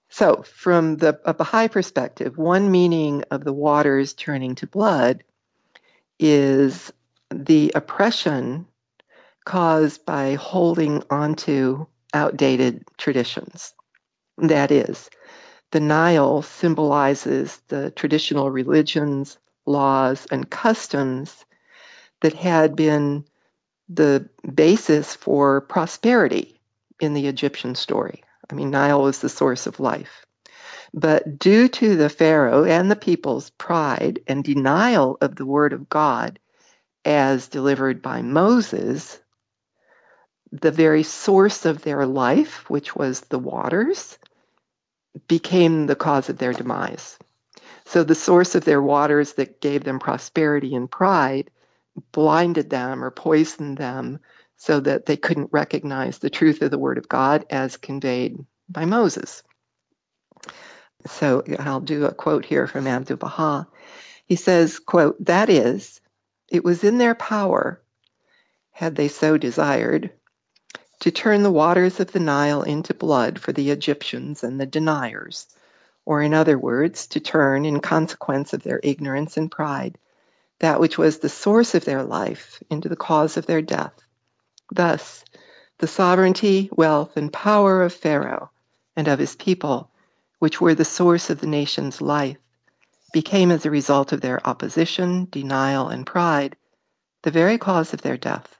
[0.08, 5.24] So, from the a Baha'i perspective, one meaning of the waters turning to blood
[6.20, 6.92] is
[7.30, 8.66] the oppression
[9.44, 13.74] caused by holding onto outdated traditions.
[14.38, 15.08] That is,
[15.72, 21.44] the Nile symbolizes the traditional religions, laws, and customs
[22.20, 23.24] that had been
[23.88, 26.60] the basis for prosperity
[27.00, 28.22] in the Egyptian story.
[28.50, 30.26] I mean, Nile was the source of life.
[30.94, 35.88] But due to the Pharaoh and the people's pride and denial of the word of
[35.88, 36.38] God
[37.04, 39.18] as delivered by Moses,
[40.52, 44.18] the very source of their life, which was the waters,
[45.28, 47.18] became the cause of their demise.
[47.84, 51.50] So the source of their waters that gave them prosperity and pride
[52.12, 54.20] blinded them or poisoned them
[54.56, 58.38] so that they couldn't recognize the truth of the word of God as conveyed
[58.68, 59.42] by Moses.
[61.06, 63.66] So I'll do a quote here from Abdu'l Baha.
[64.26, 66.00] He says, quote, that is,
[66.48, 67.82] it was in their power,
[68.70, 70.12] had they so desired,
[71.02, 75.48] to turn the waters of the Nile into blood for the Egyptians and the deniers,
[76.04, 79.98] or in other words, to turn, in consequence of their ignorance and pride,
[80.60, 83.92] that which was the source of their life into the cause of their death.
[84.70, 85.24] Thus,
[85.78, 88.52] the sovereignty, wealth, and power of Pharaoh
[88.94, 89.90] and of his people,
[90.38, 92.38] which were the source of the nation's life,
[93.12, 96.54] became as a result of their opposition, denial, and pride,
[97.22, 98.56] the very cause of their death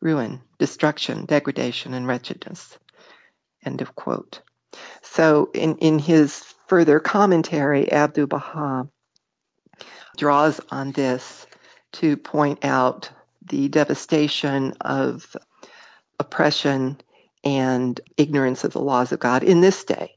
[0.00, 2.78] ruin, destruction, degradation, and wretchedness.
[3.64, 4.40] End of quote.
[5.02, 8.88] So, in, in his further commentary, Abdu'l Baha
[10.16, 11.46] draws on this
[11.92, 13.10] to point out
[13.46, 15.36] the devastation of
[16.18, 16.98] oppression
[17.42, 20.14] and ignorance of the laws of God in this day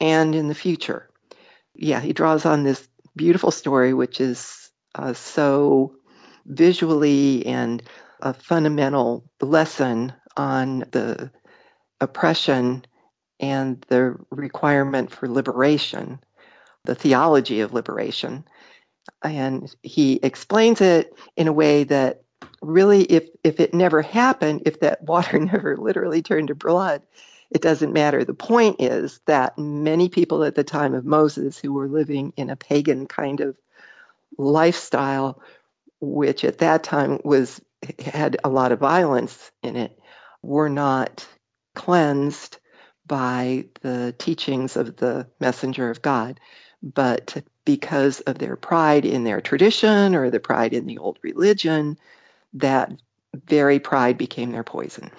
[0.00, 1.08] and in the future.
[1.74, 2.86] Yeah, he draws on this
[3.16, 5.96] beautiful story, which is uh, so
[6.44, 7.82] visually and
[8.22, 11.30] a fundamental lesson on the
[12.00, 12.84] oppression
[13.40, 16.20] and the requirement for liberation,
[16.84, 18.44] the theology of liberation.
[19.22, 22.22] And he explains it in a way that
[22.60, 27.02] really if if it never happened if that water never literally turned to blood
[27.50, 28.24] it doesn't matter.
[28.24, 32.48] The point is that many people at the time of Moses who were living in
[32.48, 33.58] a pagan kind of
[34.38, 35.38] lifestyle
[36.00, 37.60] which at that time was
[38.04, 39.98] had a lot of violence in it
[40.42, 41.26] were not
[41.74, 42.58] cleansed
[43.06, 46.38] by the teachings of the messenger of God
[46.82, 51.96] but because of their pride in their tradition or the pride in the old religion,
[52.54, 52.92] that
[53.46, 55.10] very pride became their poison.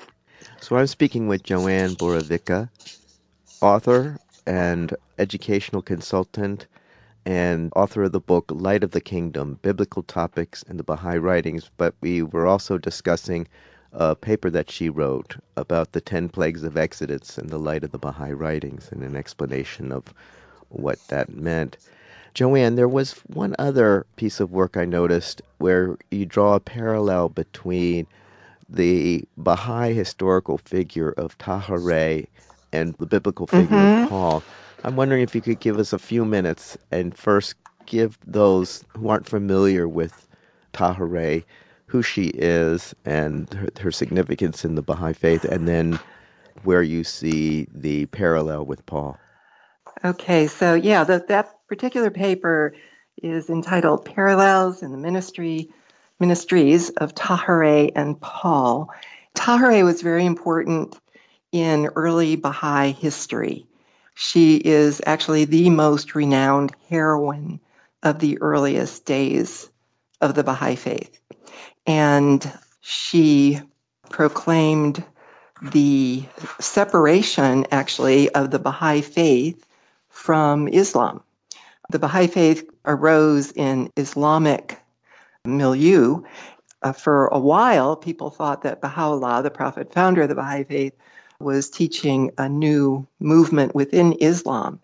[0.59, 2.69] So I'm speaking with JoAnn Borovicka,
[3.61, 6.67] author and educational consultant
[7.25, 11.69] and author of the book Light of the Kingdom Biblical Topics in the Baha'i Writings.
[11.77, 13.47] But we were also discussing
[13.93, 17.91] a paper that she wrote about the 10 plagues of Exodus in the light of
[17.91, 20.03] the Baha'i Writings and an explanation of
[20.69, 21.77] what that meant.
[22.35, 27.29] JoAnn, there was one other piece of work I noticed where you draw a parallel
[27.29, 28.07] between
[28.67, 32.25] the Baha'i historical figure of Táhirih
[32.71, 34.03] and the biblical figure mm-hmm.
[34.03, 34.43] of Paul.
[34.83, 37.55] I'm wondering if you could give us a few minutes and first
[37.85, 40.27] give those who aren't familiar with
[40.73, 41.45] Táhirih
[41.93, 45.99] who she is and her, her significance in the Baha'i faith, and then
[46.63, 49.19] where you see the parallel with Paul.
[50.03, 52.73] Okay, so yeah, the, that particular paper
[53.21, 55.69] is entitled Parallels in the Ministry
[56.19, 58.89] Ministries of Táhirih and Paul.
[59.35, 60.99] Táhirih was very important
[61.51, 63.67] in early Baha'i history.
[64.13, 67.59] She is actually the most renowned heroine
[68.01, 69.69] of the earliest days
[70.21, 71.19] of the Baha'i faith.
[71.85, 72.51] And
[72.81, 73.61] she
[74.09, 75.03] proclaimed
[75.61, 76.23] the
[76.59, 79.65] separation, actually, of the Baha'i faith
[80.09, 81.23] from Islam.
[81.89, 84.79] The Baha'i faith arose in Islamic
[85.45, 86.23] milieu.
[86.81, 90.93] Uh, for a while, people thought that Baha'u'llah, the prophet founder of the Baha'i faith,
[91.43, 94.79] was teaching a new movement within Islam.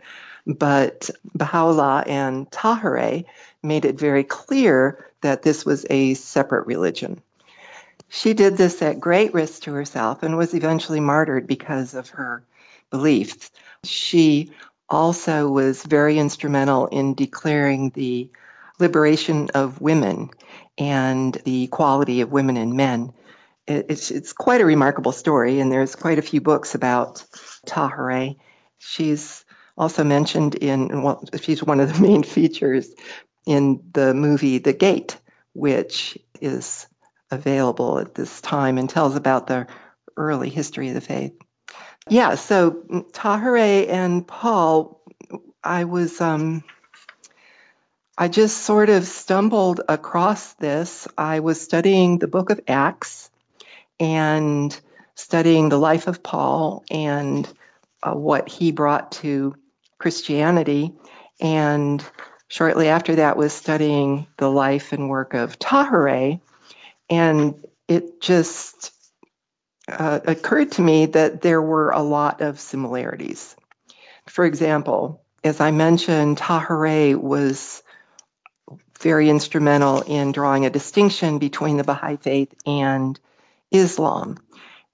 [0.46, 3.26] But Baha'u'llah and Táhirih
[3.62, 7.22] made it very clear that this was a separate religion.
[8.08, 12.44] She did this at great risk to herself and was eventually martyred because of her
[12.90, 13.52] beliefs.
[13.84, 14.52] She
[14.90, 18.30] also was very instrumental in declaring the
[18.80, 20.30] liberation of women
[20.78, 23.14] and the equality of women and men.
[23.70, 27.24] It's, it's quite a remarkable story, and there's quite a few books about
[27.68, 28.38] Táhirih.
[28.80, 29.46] She's
[29.78, 32.90] also mentioned in, well, she's one of the main features
[33.46, 35.18] in the movie The Gate,
[35.54, 36.88] which is
[37.30, 39.68] available at this time and tells about the
[40.18, 41.34] early history of the faith.
[42.10, 45.00] Yeah, so Táhirih and Paul,
[45.64, 46.64] I was, um,
[48.18, 51.08] I just sort of stumbled across this.
[51.16, 53.30] I was studying the book of Acts
[54.00, 54.80] and
[55.16, 57.52] studying the life of Paul and
[58.02, 59.56] uh, what he brought to
[59.98, 60.94] Christianity.
[61.42, 62.04] And
[62.48, 66.40] shortly after that was studying the life and work of Táhirih.
[67.10, 68.92] And it just
[69.88, 73.56] uh, occurred to me that there were a lot of similarities.
[74.28, 77.82] For example, as I mentioned, Táhirih was
[79.00, 83.20] very instrumental in drawing a distinction between the Baha'i faith and
[83.72, 84.38] Islam.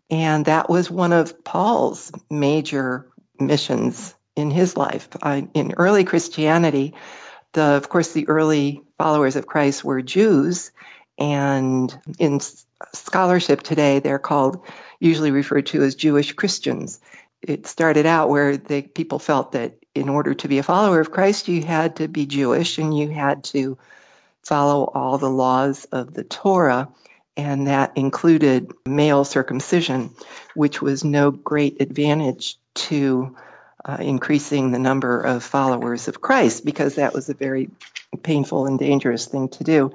[0.09, 3.07] And that was one of Paul's major
[3.39, 5.07] missions in his life.
[5.21, 6.93] I, in early Christianity,
[7.53, 10.71] the, of course, the early followers of Christ were Jews,
[11.17, 12.39] and in
[12.93, 14.65] scholarship today, they're called,
[14.99, 16.99] usually referred to as Jewish Christians.
[17.41, 21.11] It started out where they, people felt that in order to be a follower of
[21.11, 23.77] Christ, you had to be Jewish and you had to
[24.43, 26.89] follow all the laws of the Torah,
[27.37, 30.11] and that included male circumcision,
[30.53, 33.35] which was no great advantage to
[33.83, 37.69] uh, increasing the number of followers of Christ because that was a very
[38.23, 39.93] painful and dangerous thing to do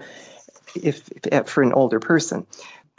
[0.75, 2.47] if, if for an older person.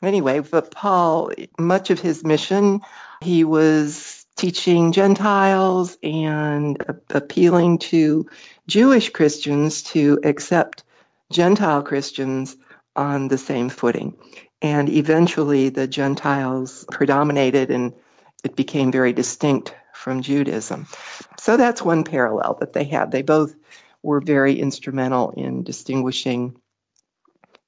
[0.04, 2.82] Anyway, but Paul, much of his mission,
[3.22, 8.28] he was teaching Gentiles and appealing to
[8.68, 10.84] Jewish Christians to accept
[11.32, 12.58] Gentile Christians
[12.96, 14.18] on the same footing.
[14.62, 17.94] And eventually the Gentiles predominated and
[18.44, 20.88] it became very distinct from Judaism.
[21.40, 23.12] So that's one parallel that they had.
[23.12, 23.56] They both
[24.04, 26.56] were very instrumental in distinguishing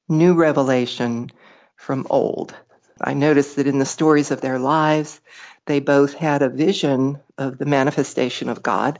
[0.09, 1.32] new revelation
[1.76, 2.55] from old.
[2.99, 5.19] I noticed that in the stories of their lives,
[5.65, 8.99] they both had a vision of the manifestation of God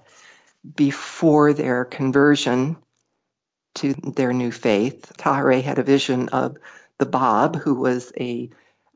[0.76, 2.78] before their conversion
[3.76, 5.12] to their new faith.
[5.18, 6.58] Táhirih had a vision of
[6.98, 8.50] the Bab, who was a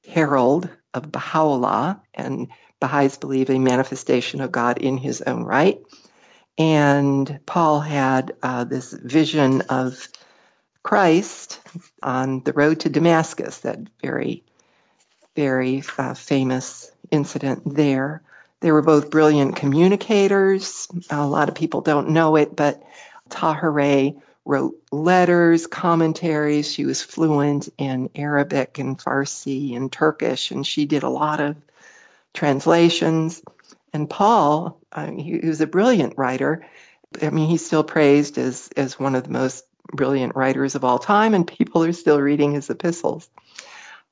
[0.08, 2.48] herald of Baha'u'llah, and
[2.80, 5.80] Baha'is believe a manifestation of God in his own right.
[6.58, 10.08] And Paul had uh, this vision of
[10.84, 11.60] Christ
[12.02, 14.44] on the road to Damascus, that very,
[15.36, 18.22] very uh, famous incident there.
[18.60, 20.88] They were both brilliant communicators.
[21.10, 22.82] A lot of people don't know it, but
[23.30, 26.72] Táhirih wrote letters, commentaries.
[26.72, 31.58] She was fluent in Arabic and Farsi and Turkish, and she did a lot of
[32.34, 33.42] translations.
[33.92, 36.66] And Paul, uh, he, he was a brilliant writer.
[37.22, 41.00] I mean, he's still praised as, as one of the most brilliant writers of all
[41.00, 43.30] time, and people are still reading his epistles.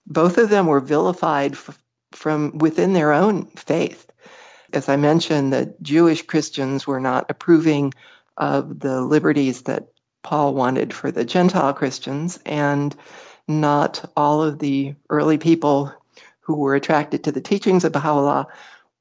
[0.05, 1.79] Both of them were vilified f-
[2.11, 4.05] from within their own faith.
[4.73, 7.93] As I mentioned, the Jewish Christians were not approving
[8.37, 9.87] of the liberties that
[10.25, 12.95] Paul wanted for the Gentile Christians, and
[13.47, 15.93] not all of the early people
[16.41, 18.47] who were attracted to the teachings of Baha'u'llah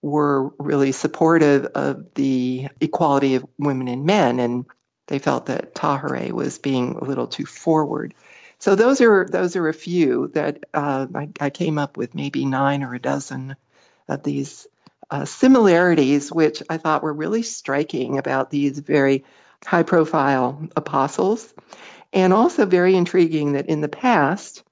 [0.02, 4.66] were really supportive of the equality of women and men, and
[5.06, 8.12] they felt that Táhirih was being a little too forward.
[8.58, 12.44] So those are those are a few that uh, I, I, came up with, maybe
[12.44, 13.56] nine or a dozen
[14.08, 14.66] of these
[15.10, 19.24] uh, similarities, which I thought were really striking about these very
[19.64, 21.52] high-profile apostles,
[22.12, 24.62] and also very intriguing that in the past,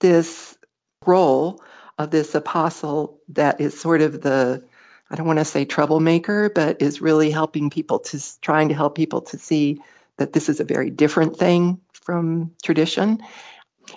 [0.00, 0.56] this
[1.04, 1.62] role
[1.98, 4.64] of this apostle that is sort of the
[5.08, 8.96] I don't want to say troublemaker, but is really helping people to trying to help
[8.96, 9.80] people to see
[10.16, 13.22] that this is a very different thing from tradition.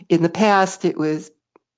[0.07, 1.32] In the past, it was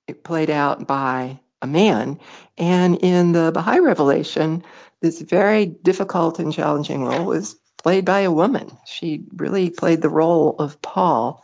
[0.07, 2.19] it played out by a man,
[2.57, 4.63] and in the Baha'i revelation,
[4.99, 8.71] this very difficult and challenging role was played by a woman.
[8.85, 11.43] She really played the role of Paul.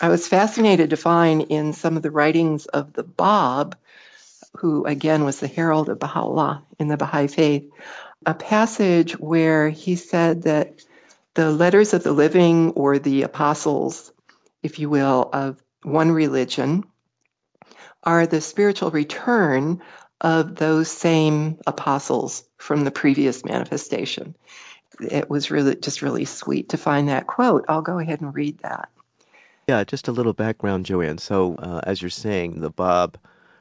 [0.00, 3.76] I was fascinated to find in some of the writings of the Bab
[4.56, 7.70] who again was the herald of Baha'u'llah in the Baha'i faith,
[8.26, 10.84] a passage where he said that
[11.34, 14.12] the letters of the living or the apostles,
[14.62, 16.84] if you will, of one religion
[18.02, 19.80] are the spiritual return
[20.20, 24.34] of those same apostles from the previous manifestation.
[25.00, 27.64] It was really just really sweet to find that quote.
[27.68, 28.88] I'll go ahead and read that.
[29.68, 31.20] Yeah, just a little background, JoAnn.
[31.20, 33.18] So, uh, as you're saying, the Bab,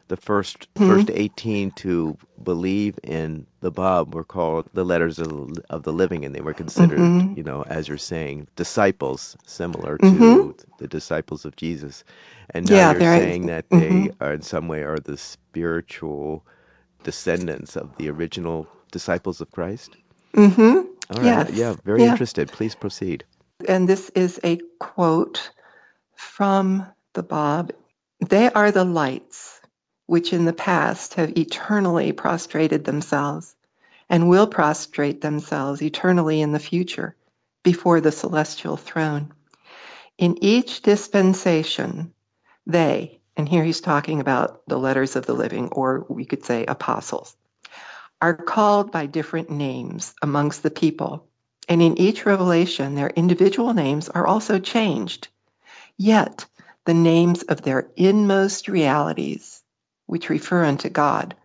[0.08, 0.88] the 1st mm-hmm.
[0.88, 6.26] first 18 to believe in the Bab were called the letters of, of the living,
[6.26, 7.38] and they were considered, mm-hmm.
[7.38, 10.52] you know, as you're saying, disciples, similar to mm-hmm.
[10.80, 12.04] the disciples of Jesus.
[12.50, 14.24] And now yeah, you're saying that they mm-hmm.
[14.24, 16.44] are in some way are the spiritual
[17.04, 19.96] descendants of the original disciples of Christ.
[20.34, 20.89] Mm-hmm.
[21.10, 21.26] All right.
[21.26, 21.52] Yes.
[21.52, 22.12] Yeah, very yeah.
[22.12, 22.52] interested.
[22.52, 23.24] Please proceed.
[23.68, 25.52] And this is a quote
[26.16, 27.74] from the Bab
[28.26, 29.60] They are the lights
[30.06, 33.56] which in the past have eternally prostrated themselves
[34.10, 37.16] and will prostrate themselves eternally in the future
[37.64, 39.32] before the celestial throne.
[40.18, 42.14] In each dispensation,
[42.66, 46.66] they, and here he's talking about the letters of the living, or we could say
[46.66, 47.36] apostles,
[48.22, 51.28] are called by different names amongst the people.
[51.68, 55.28] And in each revelation, their individual names are also changed.
[55.98, 56.46] Yet,
[56.86, 59.60] the names of their inmost realities
[60.10, 61.36] which refer unto God,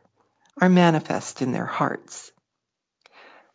[0.58, 2.32] are manifest in their hearts.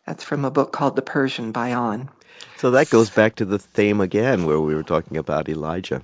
[0.06, 2.10] That's from a book called The Persian Bayan.
[2.58, 6.04] So that goes back to the theme again where we were talking about Elijah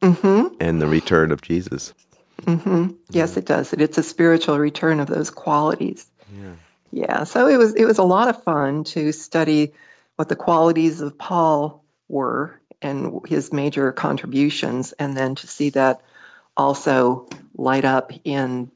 [0.00, 0.54] mm-hmm.
[0.60, 1.92] and the return of Jesus.
[2.42, 2.92] Mm-hmm.
[3.10, 3.72] Yes, it does.
[3.72, 6.06] It's a spiritual return of those qualities.
[6.32, 6.54] Yeah.
[6.90, 7.24] Yeah.
[7.24, 9.72] So it was it was a lot of fun to study
[10.16, 16.02] what the qualities of Paul were and his major contributions, and then to see that
[16.56, 18.70] also light up in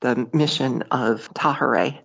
[0.00, 1.98] the mission of Táhirih.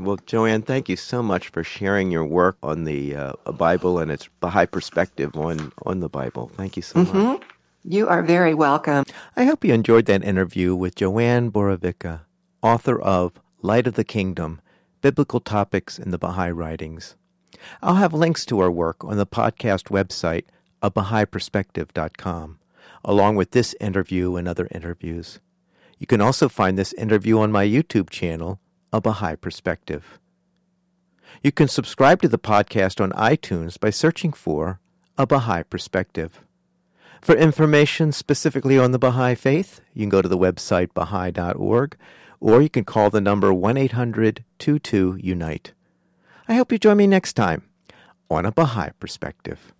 [0.00, 4.10] Well, JoAnn, thank you so much for sharing your work on the uh, Bible and
[4.10, 6.50] its Baha'i perspective on, on the Bible.
[6.56, 7.18] Thank you so mm-hmm.
[7.18, 7.42] much.
[7.84, 9.04] You are very welcome.
[9.36, 12.22] I hope you enjoyed that interview with JoAnn Borovicka,
[12.62, 14.60] author of Light of the Kingdom
[15.00, 17.16] Biblical Topics in the Baha'i Writings.
[17.80, 20.44] I'll have links to our work on the podcast website,
[20.82, 22.58] abahaiperspective.com
[23.06, 25.40] along with this interview and other interviews.
[25.98, 28.60] You can also find this interview on my YouTube channel,
[28.92, 30.18] A Baha'i Perspective.
[31.42, 34.78] You can subscribe to the podcast on iTunes by searching for
[35.16, 36.42] A Baha'i Perspective.
[37.22, 41.96] For information specifically on the Baha'i Faith, you can go to the website baha'i.org
[42.44, 45.72] or you can call the number 1 800 22 Unite.
[46.46, 47.62] I hope you join me next time
[48.28, 49.72] on A Baha'i Perspective.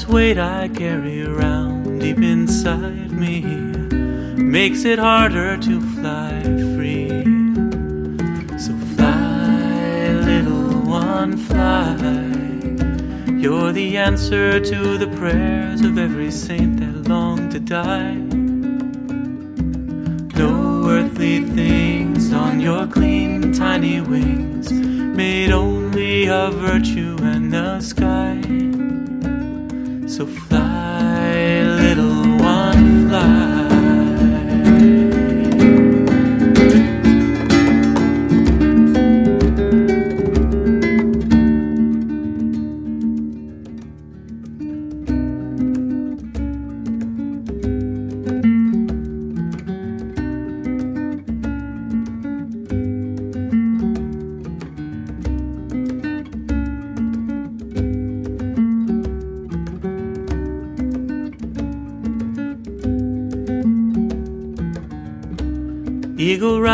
[0.00, 3.42] This weight I carry around deep inside me
[4.42, 6.42] makes it harder to fly
[6.74, 7.08] free.
[8.58, 11.96] So fly, little one, fly.
[13.42, 18.14] You're the answer to the prayers of every saint that longed to die.
[20.38, 27.99] No earthly things on your clean, tiny wings, made only of virtue and the sky.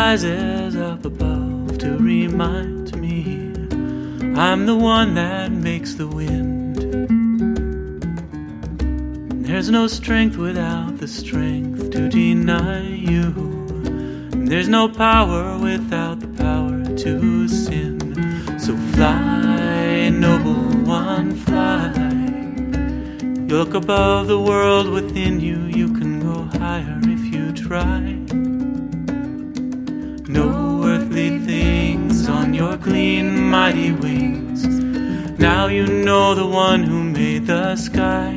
[0.07, 3.51] Rises up above to remind me
[4.39, 6.77] I'm the one that makes the wind.
[9.45, 13.33] There's no strength without the strength to deny you.
[14.49, 17.99] There's no power without the power to sin.
[18.57, 21.91] So fly, noble one, fly.
[23.47, 28.06] You look above the world within you, you can go higher if you try.
[33.47, 34.65] Mighty wings.
[35.39, 38.36] Now you know the one who made the sky.